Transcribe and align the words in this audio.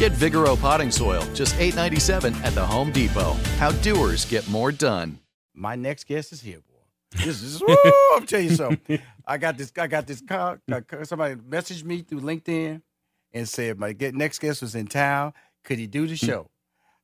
Get 0.00 0.12
Vigoro 0.12 0.58
potting 0.58 0.90
soil, 0.90 1.22
just 1.34 1.54
$8.97 1.56 2.34
at 2.42 2.54
the 2.54 2.64
Home 2.64 2.90
Depot. 2.90 3.34
How 3.58 3.70
doers 3.82 4.24
get 4.24 4.48
more 4.48 4.72
done. 4.72 5.18
My 5.52 5.76
next 5.76 6.06
guest 6.06 6.32
is 6.32 6.40
here, 6.40 6.60
boy. 6.60 7.22
This 7.22 7.42
is 7.42 7.60
woo, 7.68 7.76
I'm 8.16 8.24
telling 8.24 8.48
you 8.48 8.54
something. 8.54 8.98
I 9.26 9.36
got 9.36 9.58
this. 9.58 9.70
I 9.76 9.86
got 9.88 10.06
this. 10.06 10.22
Call, 10.22 10.56
uh, 10.72 10.80
somebody 11.02 11.34
messaged 11.34 11.84
me 11.84 12.00
through 12.00 12.20
LinkedIn 12.20 12.80
and 13.34 13.46
said 13.46 13.78
my 13.78 13.92
get, 13.92 14.14
next 14.14 14.38
guest 14.38 14.62
was 14.62 14.74
in 14.74 14.86
town. 14.86 15.34
Could 15.64 15.78
he 15.78 15.86
do 15.86 16.06
the 16.06 16.16
hmm. 16.16 16.26
show? 16.26 16.50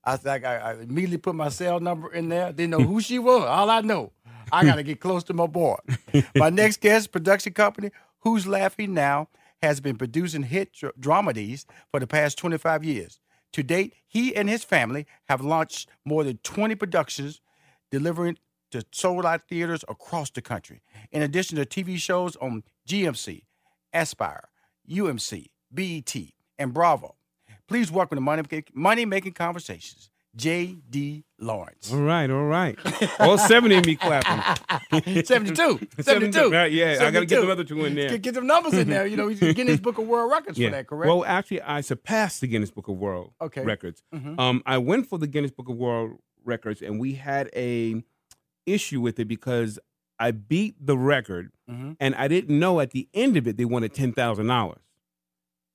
I 0.02 0.12
was 0.12 0.24
I, 0.24 0.39
I 0.39 0.72
immediately 0.80 1.19
put 1.19 1.34
my 1.34 1.50
cell 1.50 1.80
number 1.80 2.11
in 2.14 2.30
there. 2.30 2.50
Didn't 2.50 2.70
know 2.70 2.80
who 2.80 3.02
she 3.02 3.19
was. 3.19 3.44
All 3.44 3.69
I 3.69 3.83
know, 3.83 4.12
I 4.50 4.64
got 4.64 4.77
to 4.77 4.83
get 4.83 5.00
close 5.00 5.22
to 5.24 5.34
my 5.34 5.47
boy. 5.47 5.77
my 6.34 6.48
next 6.48 6.80
guest, 6.80 7.12
production 7.12 7.52
company, 7.52 7.91
Who's 8.20 8.47
Laughing 8.47 8.94
Now, 8.94 9.28
has 9.67 9.81
been 9.81 9.97
producing 9.97 10.45
hit 10.45 10.72
dr- 10.72 10.95
dramedies 10.98 11.64
for 11.91 11.98
the 11.98 12.06
past 12.06 12.39
25 12.39 12.84
years. 12.84 13.19
To 13.53 13.62
date, 13.62 13.95
he 14.07 14.35
and 14.35 14.48
his 14.48 14.64
family 14.64 15.07
have 15.29 15.40
launched 15.40 15.89
more 16.05 16.23
than 16.24 16.39
20 16.39 16.74
productions, 16.77 17.40
delivering 17.90 18.39
to 18.70 18.85
sold 18.92 19.27
out 19.27 19.42
theaters 19.48 19.85
across 19.89 20.30
the 20.30 20.42
country. 20.42 20.83
In 21.11 21.23
addition 21.23 21.57
to 21.57 21.64
TV 21.64 21.98
shows 21.98 22.36
on 22.36 22.63
GMC, 22.89 23.42
Aspire, 23.92 24.48
UMC, 24.89 25.46
BET, 25.73 26.14
and 26.58 26.73
Bravo. 26.73 27.17
Please 27.67 27.90
welcome 27.90 28.17
to 28.17 28.23
Money, 28.23 28.42
Money 28.73 29.05
Making 29.05 29.33
Conversations, 29.33 30.11
J.D. 30.36 31.24
Lawrence. 31.41 31.92
All 31.92 32.01
right, 32.02 32.29
all 32.30 32.45
right. 32.45 32.79
All 33.19 33.39
70 33.39 33.74
of 33.77 33.86
me 33.86 33.97
clapping. 33.97 35.13
72. 35.24 35.89
72. 36.01 36.51
Right, 36.51 36.70
yeah, 36.70 36.98
I 37.01 37.11
got 37.11 37.20
to 37.20 37.27
get 37.27 37.41
72. 37.41 37.47
the 37.47 37.52
other 37.52 37.64
two 37.64 37.85
in 37.85 37.95
there. 37.95 38.11
Get, 38.11 38.23
get 38.23 38.35
them 38.35 38.46
numbers 38.46 38.75
in 38.75 38.89
there. 38.89 39.07
You 39.07 39.17
know, 39.17 39.29
he's 39.29 39.41
Guinness 39.55 39.80
Book 39.80 39.98
of 39.98 40.07
World 40.07 40.30
Records 40.30 40.58
yeah. 40.58 40.69
for 40.69 40.77
that, 40.77 40.86
correct? 40.86 41.08
Well, 41.08 41.25
actually, 41.25 41.63
I 41.63 41.80
surpassed 41.80 42.41
the 42.42 42.46
Guinness 42.48 42.70
Book 42.70 42.89
of 42.89 42.96
World 42.96 43.33
Okay. 43.41 43.63
Records. 43.63 44.02
Mhm. 44.14 44.39
Um, 44.39 44.63
I 44.67 44.79
went 44.79 45.08
for 45.08 45.19
the 45.19 45.27
Guinness 45.27 45.51
Book 45.52 45.69
of 45.69 45.77
World 45.77 46.19
Records, 46.45 46.83
and 46.83 47.01
we 47.01 47.14
had 47.14 47.48
a 47.57 48.02
issue 48.67 49.01
with 49.01 49.19
it 49.19 49.27
because 49.27 49.79
I 50.19 50.30
beat 50.33 50.75
the 50.85 50.96
record, 50.96 51.51
Mhm. 51.70 51.96
and 52.01 52.14
I 52.14 52.29
didn't 52.29 52.58
know 52.58 52.80
at 52.80 52.91
the 52.91 53.08
end 53.14 53.36
of 53.36 53.46
it 53.46 53.57
they 53.57 53.64
wanted 53.64 53.95
ten 53.95 54.13
thousand 54.13 54.46
dollars. 54.46 54.80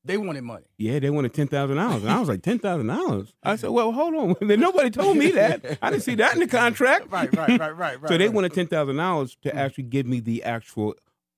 They 0.04 0.18
wanted 0.18 0.44
money. 0.44 0.66
Yeah, 0.78 0.98
they 1.00 1.10
wanted 1.12 1.34
ten 1.34 1.48
thousand 1.48 1.78
dollars, 1.78 2.02
and 2.04 2.12
I 2.12 2.20
was 2.20 2.28
like, 2.28 2.42
ten 2.42 2.58
thousand 2.58 2.88
dollars. 2.88 3.34
I 3.44 3.56
said, 3.56 3.70
well, 3.70 3.92
hold 3.92 4.16
on, 4.16 4.36
nobody 4.60 4.90
told 4.90 5.16
me 5.18 5.32
that. 5.32 5.78
I 5.82 5.92
didn't 5.92 6.04
see 6.04 6.16
that 6.16 6.34
in 6.34 6.40
the 6.40 6.48
contract. 6.48 7.12
Right, 7.12 7.34
right, 7.36 7.60
right, 7.60 7.78
right, 7.78 8.02
right. 8.02 8.08
so 8.10 8.18
they 8.18 8.26
right. 8.26 8.34
wanted 8.34 8.54
ten 8.54 8.68
thousand 8.68 8.96
dollars 8.96 9.38
to 9.44 9.56
actually 9.56 9.84
give 9.86 10.08
me 10.08 10.20
the 10.20 10.44
actual 10.44 10.96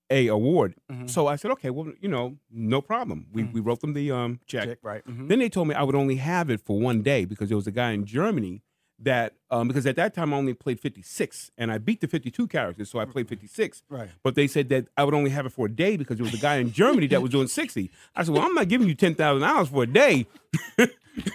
A 0.09 0.27
award. 0.27 0.75
Mhm. 0.91 1.09
So 1.09 1.27
I 1.27 1.35
said, 1.35 1.51
okay, 1.51 1.71
well, 1.71 1.91
you 1.99 2.07
know, 2.07 2.37
no 2.49 2.81
problem. 2.81 3.27
We 3.33 3.43
we 3.43 3.59
wrote 3.59 3.81
them 3.81 3.93
the 3.93 4.11
um 4.11 4.39
check. 4.45 4.65
Check, 4.69 4.77
right. 4.81 5.05
mhm. 5.05 5.27
Then 5.27 5.39
they 5.39 5.49
told 5.49 5.67
me 5.67 5.75
I 5.75 5.83
would 5.83 5.95
only 5.95 6.15
have 6.15 6.49
it 6.49 6.61
for 6.61 6.79
one 6.79 7.01
day 7.01 7.25
because 7.25 7.49
there 7.49 7.57
was 7.57 7.67
a 7.67 7.71
guy 7.71 7.91
in 7.91 8.05
Germany 8.05 8.61
that 8.99 9.33
um 9.49 9.67
because 9.67 9.85
at 9.85 9.95
that 9.95 10.13
time 10.13 10.33
I 10.33 10.37
only 10.37 10.53
played 10.53 10.79
fifty 10.79 11.01
six 11.01 11.51
and 11.57 11.71
I 11.71 11.77
beat 11.77 12.01
the 12.01 12.07
fifty 12.07 12.31
two 12.31 12.47
characters, 12.47 12.89
so 12.89 12.99
I 12.99 13.05
played 13.05 13.27
fifty 13.27 13.47
six. 13.47 13.83
Right. 13.89 14.09
But 14.23 14.35
they 14.35 14.47
said 14.47 14.69
that 14.69 14.87
I 14.97 15.03
would 15.03 15.13
only 15.13 15.31
have 15.31 15.45
it 15.45 15.51
for 15.51 15.65
a 15.65 15.71
day 15.71 15.97
because 15.97 16.17
there 16.17 16.25
was 16.25 16.33
a 16.33 16.37
guy 16.37 16.57
in 16.57 16.71
Germany 16.71 17.07
that 17.07 17.21
was 17.21 17.31
doing 17.31 17.47
sixty. 17.47 17.91
I 18.15 18.23
said, 18.23 18.33
well, 18.33 18.43
I'm 18.43 18.53
not 18.53 18.67
giving 18.67 18.87
you 18.87 18.95
ten 18.95 19.15
thousand 19.15 19.47
dollars 19.47 19.69
for 19.69 19.83
a 19.83 19.87
day. 19.87 20.27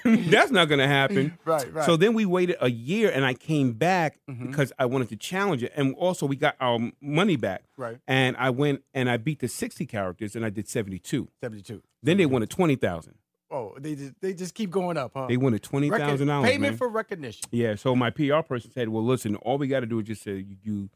That's 0.04 0.50
not 0.50 0.68
going 0.68 0.80
to 0.80 0.88
happen. 0.88 1.38
Right, 1.44 1.62
right. 1.62 1.66
Mm-hmm. 1.66 1.82
So 1.82 1.96
then 1.96 2.14
we 2.14 2.26
waited 2.26 2.56
a 2.60 2.68
year, 2.70 3.10
and 3.10 3.24
I 3.24 3.32
came 3.32 3.72
back 3.72 4.18
because 4.26 4.72
I 4.78 4.86
wanted 4.86 5.08
to 5.10 5.16
challenge 5.16 5.62
it, 5.62 5.72
and 5.76 5.94
also 5.94 6.26
we 6.26 6.36
got 6.36 6.56
our 6.60 6.78
money 7.00 7.36
back. 7.36 7.62
Right. 7.76 7.98
And 8.06 8.36
I 8.36 8.50
went 8.50 8.82
and 8.92 9.08
I 9.08 9.16
beat 9.16 9.38
the 9.38 9.48
sixty 9.48 9.86
characters, 9.86 10.34
and 10.36 10.44
I 10.44 10.50
did 10.50 10.68
seventy 10.68 10.98
two. 10.98 11.28
72. 11.40 11.82
Then 12.02 12.16
they 12.16 12.26
wanted 12.26 12.50
twenty 12.50 12.76
thousand. 12.76 13.14
Oh, 13.50 13.74
they 13.78 13.94
just, 13.94 14.12
they 14.20 14.34
just 14.34 14.54
keep 14.54 14.70
going 14.70 14.96
up, 14.96 15.12
huh? 15.14 15.26
They 15.28 15.36
wanted 15.38 15.62
twenty 15.62 15.88
Recog- 15.90 16.24
dollars. 16.26 16.48
Payment 16.50 16.60
man. 16.72 16.76
for 16.76 16.88
recognition. 16.88 17.44
Yeah. 17.50 17.76
So 17.76 17.96
my 17.96 18.10
PR 18.10 18.40
person 18.42 18.70
said, 18.70 18.88
"Well, 18.90 19.04
listen, 19.04 19.36
all 19.36 19.56
we 19.58 19.68
got 19.68 19.80
to 19.80 19.86
do 19.86 19.98
is 20.00 20.06
just 20.06 20.22
say 20.22 20.36
you, 20.36 20.56
you 20.62 20.90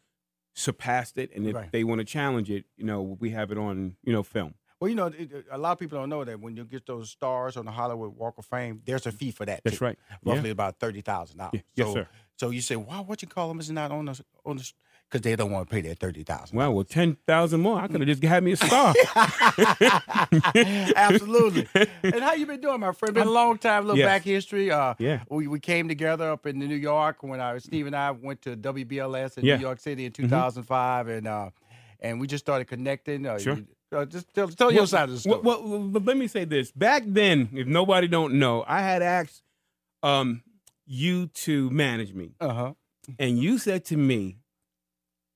surpassed 0.55 1.19
it, 1.19 1.31
and 1.35 1.47
if 1.47 1.55
Right. 1.55 1.73
they 1.73 1.85
want 1.85 2.01
to 2.01 2.05
challenge 2.05 2.51
it, 2.51 2.65
you 2.77 2.85
know, 2.85 3.01
we 3.03 3.31
have 3.31 3.51
it 3.51 3.59
on, 3.59 3.97
you 4.03 4.13
know, 4.13 4.23
film." 4.23 4.55
Well, 4.81 4.89
you 4.89 4.97
know, 4.97 5.07
it, 5.07 5.47
a 5.51 5.59
lot 5.59 5.73
of 5.73 5.79
people 5.79 5.97
don't 5.99 6.09
know 6.09 6.25
that 6.25 6.41
when 6.41 6.57
you 6.57 6.65
get 6.65 6.87
those 6.87 7.09
stars 7.11 7.57
on 7.57 7.65
the 7.65 7.71
Hollywood 7.71 8.17
Walk 8.17 8.35
of 8.39 8.45
Fame, 8.47 8.83
there's 8.85 9.07
a 9.07 9.13
fee 9.13 9.31
for 9.31 9.47
that. 9.47 9.63
That's 9.65 9.79
too. 9.79 9.85
right. 9.85 9.99
Yeah. 10.25 10.35
Roughly 10.35 10.51
about 10.51 10.79
thirty 10.79 11.01
thousand 11.01 11.39
dollars. 11.39 11.53
Yeah. 11.55 11.61
Yes, 11.77 11.87
so, 11.87 11.95
sir. 11.95 12.09
So 12.37 12.51
you 12.51 12.61
say, 12.61 12.77
"Wow, 12.77 13.03
what 13.03 13.23
you 13.23 13.29
call 13.29 13.49
them 13.49 13.61
is 13.61 13.71
not 13.71 13.93
on 13.93 14.07
the 14.07 14.21
on 14.45 14.57
the," 14.57 14.73
because 15.13 15.23
they 15.23 15.37
don't 15.37 15.51
want 15.51 15.69
to 15.69 15.73
pay 15.75 15.83
that 15.83 15.99
thirty 15.99 16.23
thousand. 16.23 16.57
Wow. 16.57 16.71
Well, 16.71 16.85
ten 16.85 17.19
thousand 17.27 17.61
more. 17.61 17.79
I 17.79 17.87
could 17.87 18.01
have 18.01 18.09
just 18.09 18.23
had 18.23 18.43
me 18.43 18.53
a 18.53 18.57
star. 18.57 18.95
Absolutely. 20.97 21.69
and 22.03 22.21
how 22.21 22.33
you 22.33 22.47
been 22.47 22.61
doing, 22.61 22.81
my 22.81 22.93
friend? 22.93 23.15
Been 23.15 23.27
a 23.27 23.31
long 23.31 23.59
time. 23.59 23.85
Little 23.85 23.99
Yes. 23.99 24.07
back 24.07 24.23
history. 24.23 24.71
Uh, 24.71 24.95
Yeah. 24.99 25.23
We, 25.29 25.47
we 25.49 25.61
came 25.61 25.87
together 25.89 26.31
up 26.31 26.47
in 26.47 26.59
New 26.59 26.75
York 26.75 27.23
when 27.23 27.41
I 27.41 27.59
Steve 27.59 27.87
and 27.87 27.95
I 27.95 28.11
went 28.13 28.41
to 28.43 28.57
WBLS 28.57 29.37
in 29.39 29.45
Yeah. 29.45 29.55
Mm-hmm. 29.55 29.61
New 29.63 29.67
York 29.69 29.81
City 29.81 30.07
in 30.07 30.13
2005, 30.13 31.09
and 31.09 31.27
uh, 31.29 31.51
and 32.01 32.19
we 32.21 32.27
just 32.27 32.45
started 32.45 32.65
connecting. 32.67 33.27
Uh, 33.27 33.39
Sure. 33.39 33.57
you- 33.57 33.67
uh, 33.95 34.07
just 34.07 34.33
tell, 34.33 34.49
tell 34.49 34.73
your 34.73 34.87
side 34.87 35.11
of 35.11 35.15
the 35.17 35.21
story. 35.21 35.43
Well, 35.43 35.63
well, 35.63 35.81
but 35.81 36.07
let 36.07 36.17
me 36.17 36.27
say 36.27 36.47
this. 36.47 36.73
Back 36.73 37.03
then, 37.07 37.51
if 37.53 37.67
nobody 37.67 38.09
don't 38.09 38.39
know, 38.39 38.65
I 38.67 38.81
had 38.81 39.03
asked 39.03 39.43
um, 40.03 40.43
you 40.87 41.27
to 41.45 41.69
manage 41.69 42.15
me, 42.15 42.31
uh 42.41 42.55
huh. 42.55 42.73
and 43.19 43.39
you 43.39 43.59
said 43.59 43.85
to 43.87 43.99
me, 43.99 44.39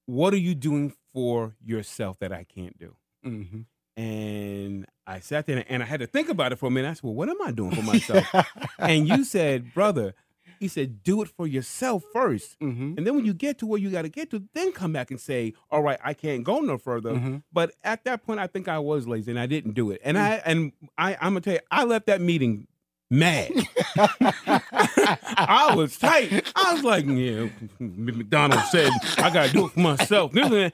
"What 0.07 0.33
are 0.35 0.39
you 0.39 0.55
doing 0.55 0.95
for 1.13 1.55
yourself 1.65 2.19
that 2.21 2.33
I 2.33 2.45
can't 2.45 2.79
do?" 2.79 2.97
Mm-hmm. 3.25 3.61
And 4.01 4.87
I 5.07 5.21
sat 5.21 5.47
there 5.47 5.65
and 5.69 5.83
I 5.83 5.87
had 5.87 6.01
to 6.01 6.07
think 6.07 6.29
about 6.29 6.53
it 6.53 6.57
for 6.57 6.67
a 6.67 6.71
minute. 6.71 6.89
I 6.89 6.93
said, 6.95 7.05
"Well, 7.05 7.15
what 7.15 7.29
am 7.29 7.41
I 7.43 7.51
doing 7.51 7.75
for 7.75 7.83
myself?" 7.83 8.27
and 8.79 9.09
you 9.09 9.25
said, 9.25 9.73
"Brother," 9.73 10.15
he 10.61 10.69
said, 10.69 11.03
"Do 11.03 11.23
it 11.23 11.29
for 11.29 11.47
yourself 11.47 12.05
first. 12.13 12.59
Mm-hmm. 12.61 12.95
And 12.97 13.07
then 13.07 13.15
when 13.15 13.25
you 13.25 13.35
get 13.35 13.59
to 13.59 13.67
where 13.67 13.81
you 13.81 13.91
got 13.91 14.03
to 14.03 14.09
get 14.09 14.31
to, 14.31 14.43
then 14.55 14.73
come 14.73 14.93
back 14.93 15.11
and 15.11 15.21
say, 15.21 15.55
"All 15.71 15.83
right, 15.83 15.99
I 16.05 16.15
can't 16.15 16.45
go 16.45 16.61
no 16.61 16.79
further." 16.79 17.13
Mhm. 17.13 17.43
But 17.53 17.75
at 17.85 18.05
that 18.05 18.25
point, 18.25 18.41
I 18.41 18.47
think 18.47 18.69
I 18.69 18.79
was 18.79 19.07
lazy 19.09 19.31
and 19.31 19.41
I 19.41 19.47
didn't 19.47 19.73
do 19.73 19.91
it. 19.91 20.01
Mm. 20.03 20.09
And 20.09 20.19
I 20.19 20.31
and 20.45 20.73
I, 20.99 21.15
I'm 21.15 21.33
gonna 21.33 21.41
tell 21.41 21.55
you, 21.55 21.61
I 21.71 21.85
left 21.85 22.07
that 22.07 22.21
meeting 22.21 22.67
mad. 23.11 23.51
I 23.97 25.73
was 25.77 25.97
tight. 25.97 26.51
I 26.55 26.73
was 26.75 26.83
like, 26.85 27.05
yeah, 27.07 27.49
McDonald 27.79 28.63
said 28.71 28.91
I 29.19 29.31
gotta 29.31 29.53
do 29.53 29.67
it 29.67 29.73
for 29.73 29.81
myself. 29.81 30.33
And 30.35 30.73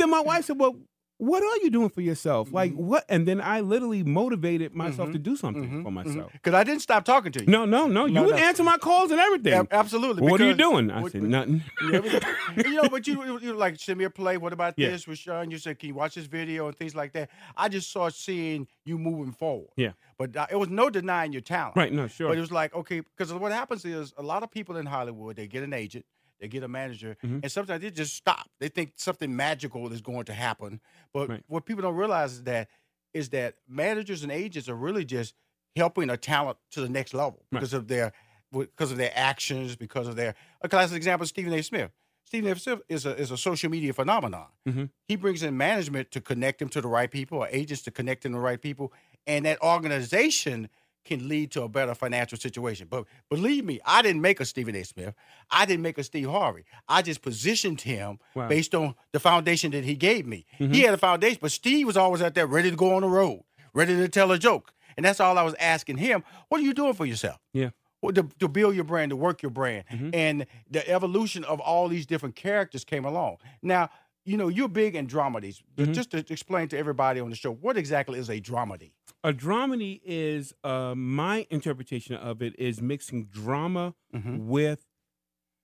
then 0.00 0.10
my 0.10 0.20
wife 0.20 0.44
said, 0.46 0.58
Well, 0.58 0.76
what 1.18 1.42
are 1.42 1.56
you 1.62 1.70
doing 1.70 1.88
for 1.88 2.00
yourself? 2.00 2.52
Like 2.52 2.72
Mm-hmm. 2.72 2.86
what? 2.86 3.04
And 3.08 3.28
then 3.28 3.40
I 3.40 3.60
literally 3.60 4.02
motivated 4.02 4.74
myself 4.74 5.12
to 5.12 5.18
do 5.18 5.36
something 5.36 5.82
for 5.84 5.90
myself. 5.92 6.32
Because 6.32 6.54
I 6.54 6.64
didn't 6.64 6.82
stop 6.82 7.04
talking 7.04 7.30
to 7.32 7.40
you. 7.40 7.46
No, 7.46 7.64
no, 7.64 7.86
no. 7.86 8.06
You 8.06 8.12
No, 8.14 8.22
would 8.24 8.32
no. 8.36 8.42
answer 8.42 8.62
my 8.64 8.76
calls 8.78 9.10
and 9.12 9.20
everything. 9.20 9.52
Ab- 9.52 9.68
absolutely. 9.70 10.22
What 10.28 10.40
are 10.40 10.46
you 10.48 10.54
doing? 10.54 10.90
I 10.90 11.00
what- 11.02 11.12
said 11.12 11.22
nothing. 11.22 11.62
Yeah, 11.92 12.64
you 12.66 12.74
know, 12.74 12.88
but 12.88 13.06
you 13.06 13.24
you 13.24 13.38
you 13.40 13.52
like 13.54 13.78
send 13.78 13.98
me 13.98 14.04
a 14.04 14.10
play. 14.10 14.36
What 14.36 14.52
about 14.52 14.74
Yeah. 14.76 14.90
this, 14.90 15.06
Rushion? 15.06 15.50
You 15.50 15.58
said, 15.58 15.78
can 15.78 15.88
you 15.88 15.94
watch 15.94 16.14
this 16.16 16.26
video 16.26 16.66
and 16.66 16.76
things 16.76 16.94
like 16.94 17.12
that? 17.12 17.30
I 17.56 17.68
just 17.68 17.90
saw 17.92 18.08
seeing 18.08 18.66
you 18.84 18.98
moving 18.98 19.32
forward. 19.32 19.68
Yeah. 19.76 19.92
But 20.18 20.36
uh, 20.36 20.46
it 20.50 20.56
was 20.56 20.68
no 20.70 20.90
denying 20.90 21.32
your 21.32 21.40
talent. 21.42 21.76
Right, 21.76 21.92
no, 21.92 22.06
sure. 22.08 22.28
But 22.28 22.38
it 22.38 22.40
was 22.40 22.52
like, 22.52 22.74
okay, 22.74 23.00
because 23.00 23.32
what 23.32 23.52
happens 23.52 23.84
is 23.84 24.12
a 24.16 24.22
lot 24.22 24.42
of 24.42 24.50
people 24.50 24.76
in 24.76 24.86
Hollywood, 24.86 25.36
they 25.36 25.46
get 25.46 25.62
an 25.62 25.72
agent, 25.72 26.04
they 26.42 26.48
get 26.48 26.62
a 26.64 26.68
manager, 26.68 27.16
Mm-hmm. 27.24 27.38
and 27.44 27.50
sometimes 27.52 27.80
they 27.82 27.90
just 27.90 28.14
stop. 28.14 28.50
They 28.60 28.68
think 28.68 28.94
something 28.96 29.34
magical 29.34 29.90
is 29.92 30.02
going 30.02 30.24
to 30.24 30.34
happen. 30.34 30.80
But 31.14 31.28
Right. 31.30 31.44
what 31.46 31.64
people 31.64 31.82
don't 31.82 31.94
realize 31.96 32.32
is 32.34 32.42
that 32.44 32.68
is 33.14 33.28
that 33.30 33.54
managers 33.68 34.22
and 34.22 34.32
agents 34.32 34.68
are 34.68 34.74
really 34.74 35.04
just 35.04 35.34
helping 35.76 36.10
a 36.10 36.16
talent 36.16 36.58
to 36.72 36.80
the 36.80 36.88
next 36.88 37.14
level 37.14 37.44
Right. 37.50 37.60
because 37.60 37.72
of 37.72 37.88
their 37.88 38.12
because 38.50 38.90
of 38.90 38.98
their 38.98 39.12
actions, 39.14 39.76
because 39.76 40.06
of 40.08 40.16
their 40.16 40.34
a 40.60 40.68
classic 40.68 40.96
example, 40.96 41.26
Stephen 41.26 41.52
A. 41.54 41.62
Smith. 41.62 41.90
Stephen 42.26 42.50
A. 42.50 42.58
Smith 42.58 42.80
is 42.88 43.06
a 43.06 43.16
is 43.16 43.30
a 43.30 43.36
social 43.36 43.70
media 43.70 43.92
phenomenon. 43.92 44.48
Mhm. 44.68 44.90
He 45.08 45.16
brings 45.16 45.42
in 45.42 45.56
management 45.56 46.10
to 46.10 46.20
connect 46.20 46.60
him 46.60 46.68
to 46.70 46.80
the 46.80 46.88
right 46.88 47.10
people, 47.10 47.38
or 47.38 47.48
agents 47.50 47.82
to 47.82 47.90
connect 47.92 48.24
him 48.26 48.32
to 48.32 48.38
the 48.38 48.42
right 48.44 48.60
people, 48.60 48.92
and 49.26 49.44
that 49.46 49.62
organization 49.62 50.68
can 51.04 51.28
lead 51.28 51.50
to 51.52 51.62
a 51.62 51.68
better 51.68 51.94
financial 51.94 52.38
situation. 52.38 52.86
But 52.88 53.06
believe 53.28 53.64
me, 53.64 53.80
I 53.84 54.02
didn't 54.02 54.20
make 54.22 54.40
a 54.40 54.44
Stephen 54.44 54.74
A. 54.76 54.84
Smith. 54.84 55.14
I 55.50 55.66
didn't 55.66 55.82
make 55.82 55.98
a 55.98 56.04
Steve 56.04 56.30
Harvey. 56.30 56.64
I 56.88 57.02
just 57.02 57.22
positioned 57.22 57.80
him 57.80 58.18
Wow. 58.34 58.48
based 58.48 58.74
on 58.74 58.94
the 59.12 59.20
foundation 59.20 59.72
that 59.72 59.84
he 59.84 59.94
gave 59.94 60.26
me. 60.26 60.46
Mm-hmm. 60.60 60.72
He 60.72 60.80
had 60.82 60.94
a 60.94 60.98
foundation, 60.98 61.38
but 61.42 61.52
Steve 61.52 61.86
was 61.86 61.96
always 61.96 62.22
out 62.22 62.34
there 62.34 62.46
ready 62.46 62.70
to 62.70 62.76
go 62.76 62.94
on 62.94 63.02
the 63.02 63.08
road, 63.08 63.42
ready 63.74 63.96
to 63.96 64.08
tell 64.08 64.30
a 64.32 64.38
joke. 64.38 64.72
And 64.96 65.04
that's 65.04 65.20
all 65.20 65.38
I 65.38 65.42
was 65.42 65.54
asking 65.58 65.96
him. 65.98 66.22
What 66.48 66.60
are 66.60 66.64
you 66.64 66.74
doing 66.74 66.94
for 66.94 67.06
yourself? 67.06 67.38
Yeah. 67.52 67.70
Well, 68.00 68.12
to, 68.12 68.28
to 68.40 68.48
build 68.48 68.74
your 68.74 68.84
brand, 68.84 69.10
to 69.10 69.16
work 69.16 69.42
your 69.42 69.50
brand. 69.50 69.84
Mm-hmm. 69.90 70.10
And 70.12 70.46
the 70.70 70.88
evolution 70.88 71.44
of 71.44 71.60
all 71.60 71.88
these 71.88 72.04
different 72.04 72.34
characters 72.34 72.84
came 72.84 73.04
along. 73.04 73.36
Now, 73.62 73.90
you 74.24 74.36
know, 74.36 74.48
you're 74.48 74.68
big 74.68 74.94
in 74.94 75.06
dramedies. 75.06 75.62
Mm-hmm. 75.76 75.92
Just 75.92 76.10
to 76.10 76.18
explain 76.18 76.68
to 76.68 76.78
everybody 76.78 77.20
on 77.20 77.30
the 77.30 77.36
show, 77.36 77.52
what 77.52 77.76
exactly 77.76 78.18
is 78.18 78.28
a 78.28 78.40
dramedy? 78.40 78.92
A 79.24 79.32
dramedy 79.32 80.00
is 80.04 80.52
uh, 80.64 80.94
my 80.96 81.46
interpretation 81.50 82.16
of 82.16 82.42
it 82.42 82.58
is 82.58 82.80
mixing 82.82 83.24
drama 83.26 83.94
Mm-hmm. 84.14 84.46
with 84.48 84.84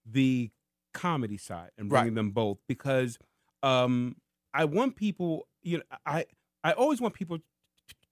the 0.06 0.50
comedy 0.94 1.36
side 1.36 1.70
and 1.76 1.90
Right. 1.92 2.00
bringing 2.00 2.14
them 2.14 2.30
both 2.30 2.58
because 2.66 3.18
um, 3.62 4.16
I 4.54 4.64
want 4.64 4.96
people. 4.96 5.48
You 5.62 5.78
know, 5.78 5.82
I 6.06 6.24
I 6.64 6.72
always 6.72 7.00
want 7.00 7.12
people 7.14 7.38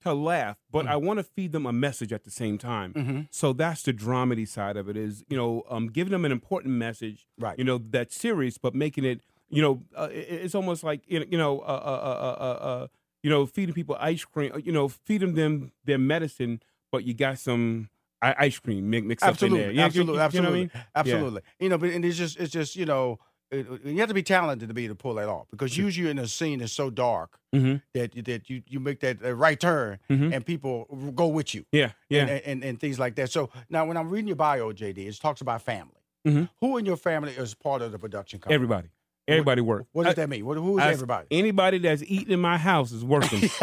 to 0.03 0.13
laugh, 0.13 0.59
but 0.71 0.85
Mm. 0.85 0.91
I 0.91 0.97
want 0.97 1.19
to 1.21 1.23
feed 1.25 1.53
them 1.53 1.65
a 1.65 1.73
message 1.73 2.13
at 2.13 2.25
the 2.25 2.31
same 2.31 2.59
time. 2.59 2.93
Mm-hmm. 2.93 3.21
So 3.31 3.53
that's 3.55 3.83
the 3.83 3.93
dramedy 3.95 4.47
side 4.47 4.77
of 4.77 4.89
it. 4.91 4.97
Is 4.97 5.25
you 5.29 5.37
know, 5.39 5.63
um, 5.71 5.87
giving 5.89 6.11
them 6.13 6.25
an 6.27 6.33
important 6.33 6.75
message. 6.75 7.27
Right. 7.39 7.59
You 7.59 7.65
know, 7.65 7.79
that's 7.79 8.15
serious, 8.15 8.59
but 8.59 8.75
making 8.75 9.05
it. 9.05 9.23
You 9.49 9.63
know, 9.63 9.83
uh, 9.97 10.09
it- 10.13 10.29
it's 10.45 10.55
almost 10.57 10.83
like 10.85 11.03
you 11.07 11.21
know, 11.21 11.27
you 11.31 11.39
know, 11.39 11.61
uh, 11.61 11.63
uh, 11.63 11.67
uh, 11.67 12.43
uh, 12.43 12.65
uh, 12.69 12.87
you 13.27 13.31
know, 13.31 13.45
feeding 13.45 13.75
people 13.75 13.97
ice 13.99 14.25
cream. 14.25 14.53
uh, 14.55 14.59
You 14.59 14.71
know, 14.71 14.87
feeding 14.89 15.35
them 15.35 15.73
their 15.85 15.99
medicine, 15.99 16.63
but 16.93 17.03
you 17.03 17.13
got 17.13 17.41
some 17.41 17.89
ice 18.23 18.57
cream 18.61 18.89
mi- 18.89 19.01
mixed 19.01 19.25
Absolutely, 19.27 19.59
up 19.59 19.61
in 19.63 19.67
there. 19.67 19.75
You- 19.75 19.81
absolutely, 19.87 20.13
you, 20.13 20.15
you 20.15 20.19
know 20.21 20.25
absolutely, 20.25 20.51
what 20.51 20.57
I 20.57 20.61
mean? 20.61 20.71
Yeah. 20.75 21.01
absolutely. 21.01 21.43
You 21.59 21.69
know, 21.71 21.79
but 21.79 21.91
and 21.91 22.05
it's 22.05 22.17
just, 22.17 22.39
it's 22.39 22.53
just, 22.53 22.77
you 22.77 22.87
know, 22.87 23.19
it, 23.51 23.67
you 23.85 23.99
have 23.99 24.09
to 24.09 24.15
be 24.15 24.23
talented 24.23 24.69
to 24.69 24.75
be 24.75 24.85
able 24.85 24.95
to 24.95 25.03
pull 25.03 25.15
that 25.15 25.29
off 25.29 25.47
because 25.51 25.77
usually 25.77 26.09
in 26.09 26.19
a 26.21 26.27
scene 26.29 26.61
that's 26.61 26.73
so 26.73 26.89
dark 26.89 27.39
Mhm. 27.55 27.83
that 27.95 28.13
that 28.27 28.49
you 28.51 28.63
you 28.69 28.79
make 28.81 29.01
that 29.01 29.17
right 29.23 29.59
turn 29.59 29.99
Mhm. 30.09 30.33
and 30.33 30.47
people 30.47 30.85
go 31.15 31.27
with 31.27 31.53
you. 31.55 31.65
Yeah, 31.73 31.91
yeah. 32.09 32.23
and, 32.23 32.31
and, 32.51 32.65
and 32.65 32.81
things 32.81 32.99
like 33.01 33.17
that. 33.17 33.31
So 33.33 33.51
now, 33.69 33.85
when 33.87 33.97
I'm 33.97 34.09
reading 34.11 34.29
your 34.29 34.37
bio, 34.37 34.73
JD, 34.73 34.99
it 35.09 35.21
talks 35.21 35.41
about 35.41 35.63
family. 35.63 36.01
Mhm. 36.27 36.49
Who 36.61 36.77
in 36.79 36.87
your 36.87 36.97
family 36.97 37.33
is 37.33 37.55
part 37.55 37.83
of 37.83 37.91
the 37.93 37.99
production 37.99 38.39
company? 38.41 38.55
Everybody, 38.55 38.89
everybody 39.29 39.61
work. 39.61 39.87
What 39.93 40.05
does 40.05 40.13
I- 40.13 40.15
that 40.15 40.29
mean? 40.29 40.45
What, 40.47 40.57
who 40.57 40.79
is 40.79 40.85
I- 40.85 40.93
everybody? 40.93 41.27
Anybody 41.31 41.79
that's 41.79 42.03
eating 42.07 42.33
in 42.33 42.41
my 42.41 42.57
house 42.59 42.93
is 42.93 43.05
working. 43.05 43.51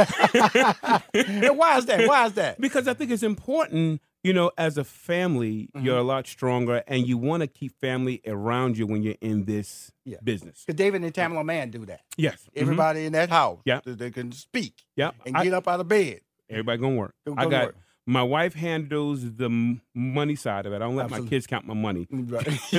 and 1.13 1.57
why 1.57 1.77
is 1.77 1.85
that? 1.85 2.07
Why 2.07 2.25
is 2.25 2.33
that? 2.33 2.59
because 2.59 2.87
I 2.87 2.93
think 2.93 3.11
it's 3.11 3.23
important. 3.23 4.01
You 4.23 4.31
know, 4.31 4.51
as 4.57 4.77
a 4.77 4.85
family, 4.85 5.69
Mm-hmm. 5.75 5.85
you're 5.85 5.97
a 5.97 6.03
lot 6.03 6.27
stronger, 6.27 6.81
and 6.87 7.05
you 7.05 7.17
want 7.17 7.41
to 7.41 7.47
keep 7.47 7.77
family 7.81 8.21
around 8.25 8.77
you 8.77 8.87
when 8.87 9.03
you're 9.03 9.15
in 9.19 9.43
this 9.45 9.91
Yeah. 10.05 10.17
business. 10.23 10.63
Because 10.65 10.77
David 10.77 11.03
and 11.03 11.13
Tamela 11.13 11.43
Mann 11.43 11.71
do 11.71 11.85
that. 11.87 12.01
Yes, 12.15 12.47
Mhm. 12.55 12.61
Everybody 12.61 13.05
in 13.05 13.11
that 13.13 13.29
house, 13.29 13.59
Yeah. 13.65 13.81
they, 13.83 13.91
they 13.93 14.11
can 14.11 14.31
speak 14.31 14.85
Yeah, 14.95 15.11
and 15.25 15.35
I- 15.35 15.43
get 15.43 15.53
up 15.53 15.67
out 15.67 15.81
of 15.81 15.89
bed. 15.89 16.21
everybody 16.49 16.77
gonna 16.77 16.95
work. 16.95 17.15
Go- 17.27 17.33
I 17.37 17.47
got 17.47 17.65
work. 17.65 17.75
My 18.05 18.21
wife 18.23 18.53
handles 18.53 19.35
the 19.35 19.77
money 19.95 20.35
side 20.35 20.65
of 20.65 20.73
it. 20.73 20.77
I 20.77 20.79
don't 20.79 20.95
let 20.97 21.09
my 21.09 21.21
kids 21.21 21.47
count 21.47 21.65
my 21.65 21.73
money. 21.73 22.05
Right. 22.11 22.45